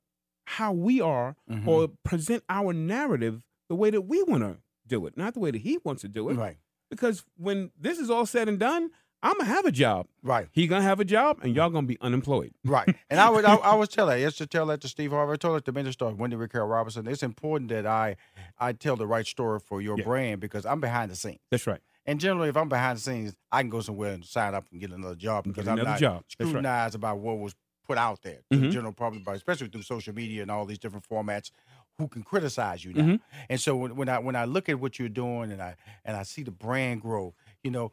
how 0.53 0.73
we 0.73 0.99
are 0.99 1.35
Mhm. 1.49 1.67
or 1.67 1.89
present 2.03 2.43
our 2.49 2.73
narrative 2.73 3.43
the 3.67 3.75
way 3.75 3.89
that 3.91 4.01
we 4.01 4.23
want 4.23 4.41
to 4.43 4.57
do 4.87 5.05
it, 5.05 5.15
not 5.15 5.33
the 5.35 5.39
way 5.39 5.51
that 5.51 5.61
he 5.61 5.77
wants 5.83 6.01
to 6.01 6.07
do 6.07 6.29
it. 6.29 6.35
Right. 6.35 6.57
Because 6.89 7.23
when 7.37 7.71
this 7.79 7.99
is 7.99 8.09
all 8.09 8.25
said 8.25 8.49
and 8.49 8.57
done, 8.59 8.89
I'm 9.21 9.33
gonna 9.37 9.45
have 9.45 9.65
a 9.65 9.71
job. 9.71 10.07
Right. 10.23 10.47
He 10.51 10.65
gonna 10.65 10.81
have 10.81 10.99
a 10.99 11.05
job, 11.05 11.39
and 11.43 11.55
y'all 11.55 11.69
gonna 11.69 11.85
be 11.85 11.97
unemployed. 12.01 12.53
Right. 12.65 12.95
And 13.11 13.19
I 13.19 13.29
would 13.29 13.45
I, 13.45 13.55
I 13.55 13.75
was 13.81 13.89
tell 13.89 14.07
that. 14.07 14.13
I 14.13 14.21
used 14.21 14.37
to 14.39 14.47
tell 14.47 14.65
that 14.67 14.81
to 14.81 14.87
Steve 14.87 15.11
Harvey. 15.11 15.33
I 15.33 15.35
told 15.35 15.57
it 15.57 15.65
to 15.65 15.71
Mentor 15.71 15.91
Star, 15.91 16.11
Wendy 16.13 16.35
Raquel 16.35 16.65
Robinson. 16.65 17.05
It's 17.07 17.21
important 17.21 17.69
that 17.69 17.85
I 17.85 18.15
I 18.57 18.71
tell 18.73 18.95
the 18.95 19.05
right 19.05 19.27
story 19.27 19.59
for 19.59 19.81
your 19.81 19.97
Yeah. 19.99 20.05
brand 20.05 20.39
because 20.41 20.65
I'm 20.65 20.79
behind 20.79 21.11
the 21.11 21.15
scenes. 21.15 21.39
That's 21.51 21.67
right. 21.67 21.81
And 22.05 22.19
generally, 22.19 22.49
if 22.49 22.57
I'm 22.57 22.69
behind 22.69 22.97
the 22.97 23.01
scenes, 23.01 23.35
I 23.51 23.61
can 23.61 23.69
go 23.69 23.81
somewhere 23.81 24.13
and 24.13 24.25
sign 24.25 24.55
up 24.55 24.65
and 24.71 24.79
get 24.81 24.89
another 24.89 25.15
job 25.15 25.43
because 25.43 25.67
I'm 25.67 25.77
not 25.77 25.99
job. 25.99 26.23
That's 26.23 26.39
right. 26.39 26.47
scrutinized 26.49 26.95
about 26.95 27.19
what 27.19 27.37
was 27.37 27.53
put 27.89 27.97
out 27.97 28.21
there 28.21 28.41
to 28.51 28.57
the 28.59 28.67
Mhm. 28.67 28.71
general 28.71 28.93
public, 28.93 29.23
but 29.25 29.35
especially 29.35 29.67
through 29.67 29.81
social 29.81 30.13
media 30.13 30.43
and 30.43 30.51
all 30.51 30.63
these 30.65 30.77
different 30.77 31.05
formats, 31.09 31.49
who 31.97 32.07
can 32.07 32.21
criticize 32.23 32.85
you 32.85 32.93
now. 32.93 33.03
Mhm. 33.03 33.19
And 33.49 33.59
so 33.59 33.75
when, 33.75 33.95
when 33.95 34.07
I 34.09 34.19
when 34.19 34.35
I 34.35 34.45
look 34.45 34.69
at 34.69 34.79
what 34.79 34.99
you're 34.99 35.09
doing 35.25 35.51
and 35.51 35.59
I 35.61 35.75
and 36.05 36.15
I 36.15 36.23
see 36.23 36.43
the 36.43 36.51
brand 36.51 37.01
grow, 37.01 37.33
you 37.63 37.71
know, 37.71 37.91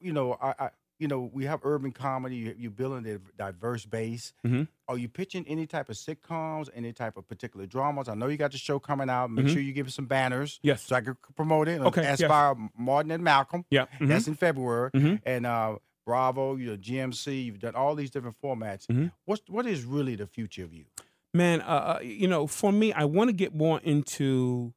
you 0.00 0.12
know, 0.14 0.32
I, 0.40 0.54
I 0.58 0.70
you 0.98 1.08
know, 1.08 1.28
we 1.38 1.44
have 1.44 1.60
urban 1.64 1.92
comedy. 1.92 2.36
You, 2.36 2.54
you're 2.56 2.70
building 2.70 3.04
a 3.14 3.18
diverse 3.36 3.84
base. 3.84 4.32
Mhm. 4.46 4.68
Are 4.88 4.96
you 4.96 5.08
pitching 5.08 5.44
any 5.46 5.66
type 5.66 5.88
of 5.90 5.96
sitcoms, 5.96 6.68
any 6.74 6.92
type 6.92 7.16
of 7.18 7.28
particular 7.28 7.66
dramas? 7.66 8.08
I 8.08 8.14
know 8.14 8.28
you 8.28 8.36
got 8.38 8.52
the 8.52 8.58
show 8.58 8.78
coming 8.78 9.10
out. 9.10 9.30
Make 9.30 9.46
Mhm. 9.46 9.52
sure 9.52 9.60
you 9.62 9.72
give 9.72 9.86
us 9.88 9.94
some 9.94 10.06
banners 10.06 10.60
Yes. 10.62 10.82
so 10.82 10.96
I 10.96 11.00
can 11.02 11.16
promote 11.36 11.68
it. 11.68 11.80
Okay, 11.80 12.02
yes. 12.02 12.20
Aspire 12.20 12.54
Martin 12.78 13.10
and 13.10 13.22
Malcolm. 13.24 13.64
Yeah. 13.70 13.86
That's 14.00 14.26
in 14.28 14.36
February. 14.36 14.90
Mhm. 14.92 15.20
And 15.26 15.44
uh, 15.46 15.78
Bravo, 16.06 16.56
you 16.56 16.66
know, 16.70 16.76
GMC. 16.76 17.44
You've 17.44 17.58
done 17.60 17.74
all 17.74 17.94
these 17.94 18.10
different 18.10 18.36
formats. 18.42 18.86
Mhm. 18.86 19.12
What's 19.24 19.42
what 19.48 19.66
is 19.66 19.84
really 19.84 20.16
the 20.16 20.26
future 20.26 20.64
of 20.64 20.72
you? 20.72 20.84
Man, 21.32 21.60
uh, 21.62 21.64
uh, 21.64 22.00
you 22.02 22.28
know, 22.28 22.46
for 22.46 22.72
me, 22.72 22.92
I 22.92 23.04
want 23.04 23.28
to 23.28 23.32
get 23.32 23.54
more 23.54 23.80
into 23.82 24.72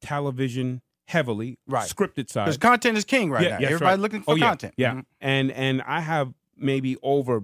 television 0.00 0.82
heavily, 1.08 1.58
Right. 1.66 1.88
Scripted 1.88 2.30
side. 2.30 2.44
Because 2.46 2.56
content 2.56 2.96
is 2.96 3.04
king 3.04 3.30
right 3.30 3.42
Yeah, 3.42 3.48
now. 3.50 3.58
yes, 3.58 3.72
Everybody's 3.72 3.82
right. 3.90 3.98
looking 4.00 4.22
for 4.22 4.32
oh, 4.32 4.34
yeah, 4.36 4.48
content. 4.48 4.74
Yeah, 4.76 4.94
Mhm. 4.94 5.04
and 5.20 5.50
and 5.52 5.82
I 5.82 6.00
have 6.00 6.32
maybe 6.56 6.96
over 7.02 7.42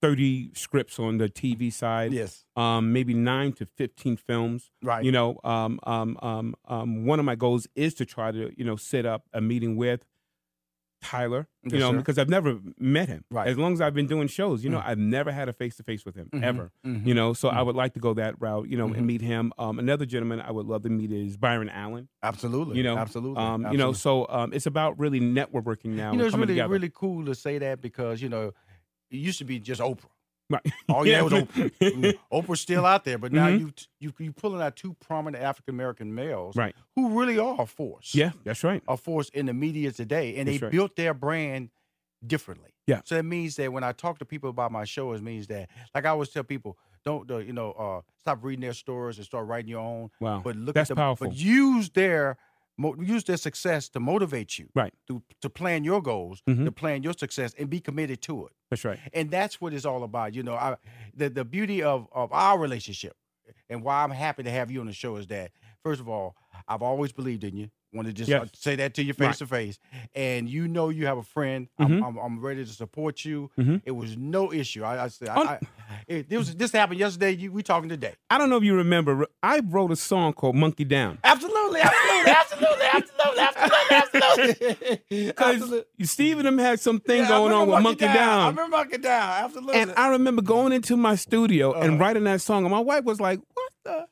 thirty 0.00 0.50
scripts 0.54 0.98
on 0.98 1.18
the 1.18 1.28
TV 1.28 1.70
side. 1.70 2.12
Yes. 2.12 2.46
Um, 2.56 2.92
maybe 2.92 3.12
nine 3.12 3.52
to 3.54 3.66
fifteen 3.66 4.16
films. 4.16 4.70
Right. 4.82 5.04
You 5.04 5.12
know, 5.12 5.38
um, 5.44 5.78
um, 5.82 6.16
um, 6.22 6.54
um, 6.66 7.04
one 7.04 7.18
of 7.18 7.26
my 7.26 7.34
goals 7.34 7.66
is 7.74 7.92
to 7.94 8.06
try 8.06 8.32
to 8.32 8.50
you 8.56 8.64
know 8.64 8.76
set 8.76 9.04
up 9.04 9.26
a 9.34 9.40
meeting 9.42 9.76
with 9.76 10.06
Tyler. 11.02 11.48
You 11.62 11.70
Yes, 11.72 11.80
know, 11.80 11.90
sir. 11.92 11.96
because 11.98 12.18
I've 12.18 12.28
never 12.28 12.58
met 12.78 13.08
him. 13.08 13.24
Right. 13.30 13.48
As 13.48 13.56
long 13.58 13.72
as 13.72 13.80
I've 13.80 13.94
been 13.94 14.06
doing 14.06 14.28
shows, 14.28 14.62
you 14.62 14.70
know, 14.70 14.78
Mm. 14.78 14.86
I've 14.86 14.98
never 14.98 15.32
had 15.32 15.48
a 15.48 15.52
face 15.52 15.76
to 15.76 15.82
face 15.82 16.04
with 16.04 16.14
him 16.14 16.28
Mhm, 16.32 16.42
ever. 16.42 16.72
mhm. 16.86 17.06
You 17.06 17.14
know, 17.14 17.32
so 17.32 17.48
I 17.48 17.62
would 17.62 17.74
like 17.76 17.94
to 17.94 18.00
go 18.00 18.14
that 18.14 18.34
route. 18.40 18.68
You 18.68 18.76
know, 18.76 18.86
and 18.92 19.06
meet 19.06 19.20
him. 19.22 19.52
Um, 19.58 19.78
another 19.78 20.04
gentleman 20.06 20.40
I 20.40 20.50
would 20.50 20.66
love 20.66 20.82
to 20.82 20.88
meet 20.90 21.10
is 21.12 21.36
Byron 21.36 21.68
Allen. 21.68 22.08
Absolutely. 22.22 22.76
You 22.76 22.82
know, 22.82 22.96
absolutely. 22.96 23.42
Um, 23.42 23.66
you 23.72 23.78
know, 23.78 23.92
so 23.92 24.26
um, 24.28 24.52
it's 24.52 24.66
about 24.66 24.98
really 24.98 25.20
networking 25.20 25.92
now. 25.96 26.12
you 26.12 26.18
know, 26.18 26.26
it's 26.26 26.34
really 26.36 26.48
together. 26.48 26.72
really 26.72 26.90
cool 26.94 27.24
to 27.26 27.34
say 27.34 27.58
that 27.58 27.80
because 27.80 28.20
you 28.22 28.28
know, 28.28 28.52
it 29.10 29.16
used 29.16 29.38
to 29.38 29.44
be 29.44 29.58
just 29.58 29.80
Oprah. 29.80 30.04
Right. 30.50 30.62
All 30.88 31.06
you 31.06 31.12
Yeah. 31.12 31.22
was 31.22 31.32
Oprah. 31.32 31.70
Mm, 31.80 32.18
Oprah's 32.32 32.60
still 32.60 32.84
out 32.84 33.04
there, 33.04 33.16
but 33.18 33.32
now 33.32 33.48
Mhm. 33.48 33.60
you 33.60 33.72
you 34.00 34.12
you 34.18 34.32
pulling 34.32 34.60
out 34.60 34.76
two 34.76 34.94
prominent 35.00 35.42
African 35.42 35.74
American 35.74 36.14
males, 36.14 36.56
Right. 36.56 36.74
Who 36.96 37.18
really 37.18 37.38
are 37.38 37.62
a 37.62 37.66
force. 37.66 38.14
Yeah, 38.14 38.32
that's 38.44 38.62
right. 38.64 38.82
a 38.88 38.96
force 38.96 39.28
in 39.30 39.46
the 39.46 39.54
media 39.54 39.92
today, 39.92 40.36
and 40.36 40.46
That's 40.48 40.58
they 40.60 40.66
right. 40.66 40.72
built 40.72 40.96
their 40.96 41.14
brand 41.14 41.70
differently. 42.26 42.74
Yeah. 42.86 43.00
So 43.04 43.16
it 43.16 43.24
means 43.24 43.56
that 43.56 43.72
when 43.72 43.84
I 43.84 43.92
talk 43.92 44.18
to 44.18 44.24
people 44.24 44.50
about 44.50 44.72
my 44.72 44.84
show, 44.84 45.12
it 45.12 45.22
means 45.22 45.46
that, 45.46 45.70
like 45.94 46.04
I 46.04 46.10
always 46.10 46.28
tell 46.30 46.42
people, 46.44 46.76
don't 47.04 47.30
uh, 47.30 47.38
you 47.38 47.52
know, 47.52 47.72
uh, 47.72 48.00
stop 48.18 48.42
reading 48.44 48.60
their 48.60 48.74
stories 48.74 49.16
and 49.16 49.24
start 49.24 49.46
writing 49.46 49.70
your 49.70 49.80
own. 49.80 50.10
Wow. 50.20 50.42
But 50.44 50.56
look 50.56 50.74
That's 50.74 50.90
at 50.90 50.96
the, 50.96 51.00
powerful. 51.00 51.28
But 51.28 51.36
use 51.36 51.88
their 51.90 52.36
mo- 52.80 52.96
use 53.16 53.24
their 53.24 53.36
success 53.48 53.88
to 53.90 54.00
motivate 54.00 54.58
you, 54.58 54.66
Right. 54.74 54.92
To 55.08 55.22
to 55.42 55.48
plan 55.50 55.84
your 55.84 56.00
goals, 56.02 56.42
Mhm. 56.48 56.64
to 56.64 56.72
plan 56.72 57.02
your 57.02 57.14
success, 57.24 57.54
and 57.58 57.68
be 57.70 57.80
committed 57.80 58.20
to 58.22 58.46
it. 58.46 58.52
That's 58.70 58.84
right. 58.84 58.98
And 59.12 59.30
that's 59.30 59.60
what 59.60 59.72
it's 59.74 59.84
all 59.90 60.02
about. 60.02 60.34
You 60.34 60.42
know, 60.42 60.54
I, 60.54 60.76
the 61.20 61.28
the 61.30 61.44
beauty 61.44 61.82
of 61.82 62.08
of 62.12 62.32
our 62.32 62.58
relationship, 62.66 63.14
and 63.70 63.82
why 63.84 64.02
I'm 64.04 64.10
happy 64.26 64.42
to 64.44 64.50
have 64.58 64.70
you 64.72 64.80
on 64.80 64.86
the 64.86 64.92
show 65.04 65.16
is 65.20 65.26
that 65.26 65.50
first 65.82 66.00
of 66.00 66.08
all, 66.08 66.34
I've 66.68 66.82
always 66.82 67.12
believed 67.12 67.44
in 67.44 67.56
you. 67.56 67.70
Want 67.92 68.06
to 68.06 68.12
just 68.14 68.28
Yes. 68.30 68.42
uh, 68.42 68.46
say 68.54 68.76
that 68.76 68.94
to 68.94 69.02
you 69.02 69.14
Right. 69.18 69.30
face 69.30 69.38
to 69.38 69.46
face, 69.48 69.80
and 70.14 70.48
you 70.48 70.68
know 70.68 70.90
you 70.90 71.06
have 71.06 71.18
a 71.18 71.24
friend. 71.24 71.66
Mhm. 71.80 71.84
I'm, 71.86 72.04
I'm 72.04 72.18
I'm 72.18 72.40
ready 72.40 72.64
to 72.64 72.70
support 72.70 73.24
you. 73.24 73.50
Mhm. 73.58 73.82
It 73.84 73.90
was 73.90 74.16
no 74.16 74.52
issue. 74.52 74.84
I, 74.84 75.04
I 75.04 75.08
said, 75.08 75.28
I, 75.30 75.40
I, 75.40 75.58
it, 76.06 76.28
this 76.28 76.38
was 76.38 76.54
this 76.54 76.70
happened 76.70 77.00
yesterday. 77.00 77.32
You, 77.32 77.50
we 77.50 77.64
talking 77.64 77.88
today. 77.88 78.14
I 78.30 78.38
don't 78.38 78.48
know 78.48 78.58
if 78.58 78.62
you 78.62 78.76
remember. 78.76 79.26
I 79.42 79.58
wrote 79.64 79.90
a 79.90 79.96
song 79.96 80.34
called 80.34 80.54
"Monkey 80.54 80.84
Down" 80.84 81.18
Absolutely, 81.24 81.80
absolutely, 81.80 82.30
absolutely, 82.30 82.86
absolutely, 82.92 83.42
absolutely, 83.90 83.96
absolutely. 83.96 85.00
because. 85.10 85.84
Steve 86.02 86.38
and 86.38 86.46
them 86.46 86.58
had 86.58 86.78
something 86.80 87.16
Yeah, 87.22 87.28
going 87.28 87.52
on 87.52 87.68
with 87.68 87.82
"Monkey 87.82 88.06
I 88.06 88.14
Down," 88.14 88.40
I 88.40 88.48
remember 88.50 88.76
Monkey 88.76 88.98
Down. 88.98 89.44
Absolutely. 89.44 89.74
and 89.74 89.92
I 89.96 90.08
remember 90.10 90.42
going 90.42 90.72
into 90.72 90.96
my 90.96 91.16
studio 91.16 91.72
and 91.72 91.94
Uh. 91.94 91.96
writing 91.96 92.22
that 92.24 92.40
song, 92.40 92.64
and 92.64 92.70
my 92.70 92.78
wife 92.80 93.02
was 93.04 93.20
like, 93.20 93.40
"What 93.52 93.72
the 93.84 93.90
hell 93.90 93.98
are 93.98 94.02
you 94.02 94.06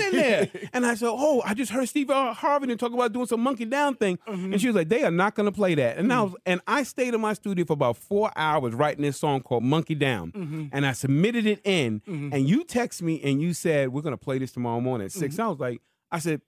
doing 0.00 0.12
in 0.14 0.18
there?" 0.20 0.50
and 0.72 0.86
I 0.86 0.94
said, 0.94 1.08
"Oh, 1.10 1.42
I 1.44 1.54
just 1.54 1.70
heard 1.72 1.88
Steve 1.88 2.08
Harvey 2.10 2.74
talk 2.76 2.92
about 2.92 3.12
doing 3.12 3.26
some 3.26 3.40
Monkey 3.40 3.64
Down 3.64 3.94
thing," 3.94 4.18
Mm-hmm. 4.28 4.52
and 4.52 4.60
she 4.60 4.66
was 4.68 4.76
like, 4.76 4.88
"They 4.88 5.02
are 5.04 5.10
not 5.10 5.34
going 5.34 5.46
to 5.46 5.52
play 5.52 5.74
that." 5.76 5.96
And 5.98 6.12
I 6.12 6.22
was, 6.22 6.34
and 6.46 6.60
I 6.66 6.82
stayed 6.82 7.14
in 7.14 7.20
my 7.20 7.32
studio 7.34 7.64
for 7.64 7.72
about 7.74 7.96
four 7.96 8.30
hours 8.36 8.74
writing 8.74 9.02
this 9.02 9.18
song 9.18 9.40
called 9.42 9.62
"Monkey 9.64 9.94
Down," 9.94 10.32
Mm-hmm. 10.32 10.64
and 10.72 10.86
I 10.86 10.92
submitted 10.92 11.46
it 11.46 11.60
in. 11.64 12.02
And 12.06 12.48
you 12.48 12.64
text 12.64 13.02
me 13.02 13.20
and 13.22 13.40
you 13.40 13.52
said, 13.54 13.90
"We're 13.90 14.02
going 14.02 14.12
to 14.16 14.24
play 14.24 14.38
this 14.38 14.52
tomorrow 14.52 14.80
morning 14.80 15.06
at 15.06 15.12
6 15.12 15.34
Mm-hmm. 15.34 15.42
I 15.42 15.48
was 15.48 15.58
like, 15.60 15.80
"I 16.10 16.18
said." 16.18 16.40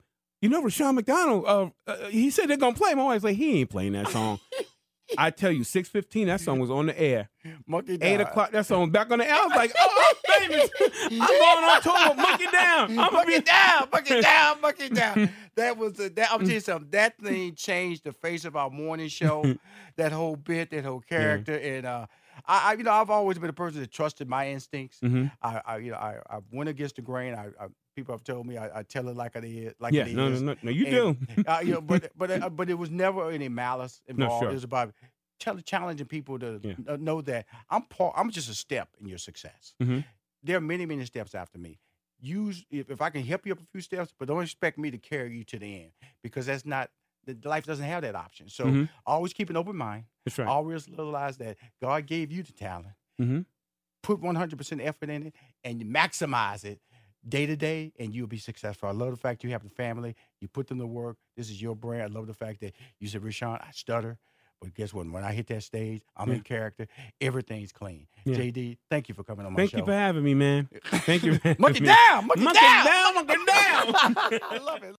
You 0.42 0.50
know, 0.50 0.62
Rushion 0.62 0.94
McDonald, 0.94 1.46
uh, 1.46 1.70
uh, 1.86 2.08
he 2.08 2.28
said 2.28 2.48
they're 2.50 2.58
gonna 2.58 2.76
play. 2.76 2.92
My 2.94 3.04
wife's 3.04 3.24
like, 3.24 3.36
he 3.38 3.58
ain't 3.60 3.70
playing 3.70 3.92
that 3.92 4.08
song. 4.08 4.38
I 5.16 5.30
tell 5.30 5.50
you, 5.52 5.64
six 5.64 5.88
fifteen, 5.88 6.26
that 6.28 6.40
song 6.40 6.58
was 6.58 6.70
on 6.70 6.86
the 6.86 7.00
air. 7.00 7.28
Monkey 7.66 7.96
Down. 7.96 8.08
Eight 8.08 8.20
o'clock, 8.20 8.50
that 8.52 8.66
song 8.66 8.82
was 8.82 8.90
back 8.90 9.10
on 9.10 9.18
the 9.18 9.26
air. 9.28 9.34
I 9.34 9.44
was 9.46 9.56
like, 9.56 9.72
oh, 9.78 10.14
I'm 10.30 10.48
famous. 10.48 10.70
I'm 10.80 11.18
going 11.18 11.64
on 11.64 11.82
tour 11.82 12.14
Monkey 12.16 12.46
Down. 12.52 12.90
I'm 12.98 13.12
Buck 13.12 13.26
be 13.26 13.34
it 13.34 13.44
down, 13.46 13.88
it 13.92 14.22
down, 14.22 14.58
it 14.78 14.94
down. 14.94 15.30
That 15.56 15.76
was 15.78 15.98
a, 16.00 16.08
that. 16.10 16.32
I'm 16.32 16.40
telling 16.40 16.54
you 16.54 16.60
something. 16.60 16.90
That 16.90 17.18
thing 17.18 17.54
changed 17.54 18.04
the 18.04 18.12
face 18.12 18.44
of 18.44 18.56
our 18.56 18.70
morning 18.70 19.08
show. 19.08 19.54
that 19.96 20.12
whole 20.12 20.36
bit, 20.36 20.70
that 20.70 20.84
whole 20.84 21.00
character, 21.00 21.56
and 21.56 21.86
uh, 21.86 22.06
I, 22.46 22.70
I, 22.70 22.74
you 22.74 22.82
know, 22.82 22.92
I've 22.92 23.10
always 23.10 23.38
been 23.38 23.50
a 23.50 23.54
person 23.54 23.80
that 23.80 23.90
trusted 23.92 24.28
my 24.28 24.50
instincts. 24.50 24.98
Mhm. 25.00 25.30
I, 25.42 25.60
I, 25.64 25.76
you 25.78 25.92
know, 25.92 25.98
I, 25.98 26.16
I 26.28 26.38
went 26.52 26.68
against 26.68 26.96
the 26.96 27.02
grain. 27.02 27.34
I, 27.34 27.46
I 27.62 27.68
people 27.96 28.14
have 28.14 28.22
told 28.22 28.46
me 28.46 28.56
I, 28.58 28.80
I 28.80 28.82
tell 28.84 29.08
it 29.08 29.16
like 29.16 29.34
it 29.34 29.44
is, 29.44 29.74
like 29.80 29.92
Yeah, 29.94 30.06
it 30.06 30.14
no, 30.14 30.28
no, 30.28 30.34
is. 30.34 30.42
no, 30.42 30.54
no, 30.62 30.70
you 30.70 30.84
do. 30.88 31.16
Uh, 31.46 31.60
you 31.64 31.72
know, 31.74 31.80
but 31.80 32.10
but 32.16 32.30
uh, 32.30 32.48
but 32.50 32.68
it 32.70 32.74
was 32.78 32.90
never 32.90 33.30
any 33.30 33.48
malice 33.48 34.00
involved. 34.06 34.34
No, 34.34 34.46
sure. 34.46 34.50
It 34.50 34.54
was 34.54 34.64
about 34.64 34.92
chall- 35.40 35.58
challenging 35.60 36.06
people 36.06 36.38
to 36.38 36.60
Yeah. 36.62 36.96
know 36.98 37.22
that 37.22 37.46
I'm 37.70 37.82
part. 37.82 38.14
I'm 38.16 38.30
just 38.30 38.48
a 38.50 38.54
step 38.54 38.90
in 39.00 39.08
your 39.08 39.18
success. 39.18 39.74
Mhm. 39.82 40.04
There 40.44 40.56
are 40.58 40.60
many 40.60 40.86
many 40.86 41.04
steps 41.06 41.34
after 41.34 41.58
me. 41.58 41.80
Use 42.20 42.64
if, 42.70 42.90
if 42.90 43.00
I 43.02 43.10
can 43.10 43.24
help 43.24 43.46
you 43.46 43.52
up 43.52 43.60
a 43.60 43.66
few 43.72 43.80
steps, 43.80 44.12
but 44.18 44.28
don't 44.28 44.42
expect 44.42 44.78
me 44.78 44.90
to 44.90 44.98
carry 44.98 45.36
you 45.36 45.44
to 45.44 45.58
the 45.58 45.74
end 45.82 45.92
because 46.22 46.46
that's 46.46 46.64
not. 46.64 46.90
The 47.24 47.36
life 47.48 47.66
doesn't 47.66 47.84
have 47.84 48.02
that 48.02 48.14
option. 48.14 48.48
So 48.48 48.66
Mhm. 48.66 48.88
always 49.04 49.32
keep 49.32 49.50
an 49.50 49.56
open 49.56 49.74
mind. 49.76 50.04
That's 50.24 50.38
right. 50.38 50.46
Always 50.46 50.88
realize 50.88 51.38
that 51.38 51.56
God 51.82 52.06
gave 52.06 52.30
you 52.30 52.44
the 52.44 52.52
talent. 52.52 52.94
Mhm. 53.20 53.46
Put 54.02 54.20
100% 54.20 54.80
effort 54.80 55.10
in 55.10 55.26
it 55.28 55.34
and 55.64 55.80
you 55.80 55.86
maximize 55.86 56.64
it 56.64 56.80
day 57.28 57.46
to 57.46 57.56
day, 57.56 57.92
and 57.98 58.14
you'll 58.14 58.26
be 58.26 58.38
successful. 58.38 58.88
I 58.88 58.92
love 58.92 59.10
the 59.10 59.16
fact 59.16 59.42
you 59.44 59.50
have 59.50 59.62
the 59.62 59.70
family. 59.70 60.14
You 60.40 60.48
put 60.48 60.68
them 60.68 60.78
to 60.78 60.86
work. 60.86 61.16
This 61.36 61.50
is 61.50 61.60
your 61.60 61.74
brand. 61.76 62.02
I 62.02 62.06
love 62.06 62.26
the 62.26 62.34
fact 62.34 62.60
that 62.60 62.72
you 63.00 63.08
said, 63.08 63.22
Rushion, 63.24 63.48
I 63.48 63.70
stutter, 63.72 64.18
But 64.60 64.72
guess 64.74 64.94
what? 64.94 65.06
When 65.10 65.22
I 65.22 65.32
hit 65.32 65.48
that 65.48 65.62
stage, 65.64 66.02
I'm 66.16 66.28
Yeah. 66.30 66.36
in 66.36 66.40
character. 66.40 66.86
Everything's 67.20 67.72
clean. 67.72 68.06
Yeah. 68.24 68.36
JD, 68.36 68.78
thank 68.90 69.08
you 69.10 69.14
for 69.14 69.22
coming 69.22 69.44
on 69.44 69.52
my 69.52 69.56
show. 69.66 69.70
Thank 69.70 69.72
you 69.82 69.84
for 69.84 69.92
having 69.92 70.24
me, 70.24 70.32
man. 70.34 70.68
Thank 71.04 71.24
you. 71.24 71.32
Monkey 71.58 71.80
down, 71.80 72.26
monkey 72.26 72.42
Monkey 72.42 72.60
down. 72.60 72.86
down, 72.86 73.14
monkey 73.14 73.34
down. 73.34 73.44
I 74.50 74.58
love 74.64 74.82
it. 74.82 74.96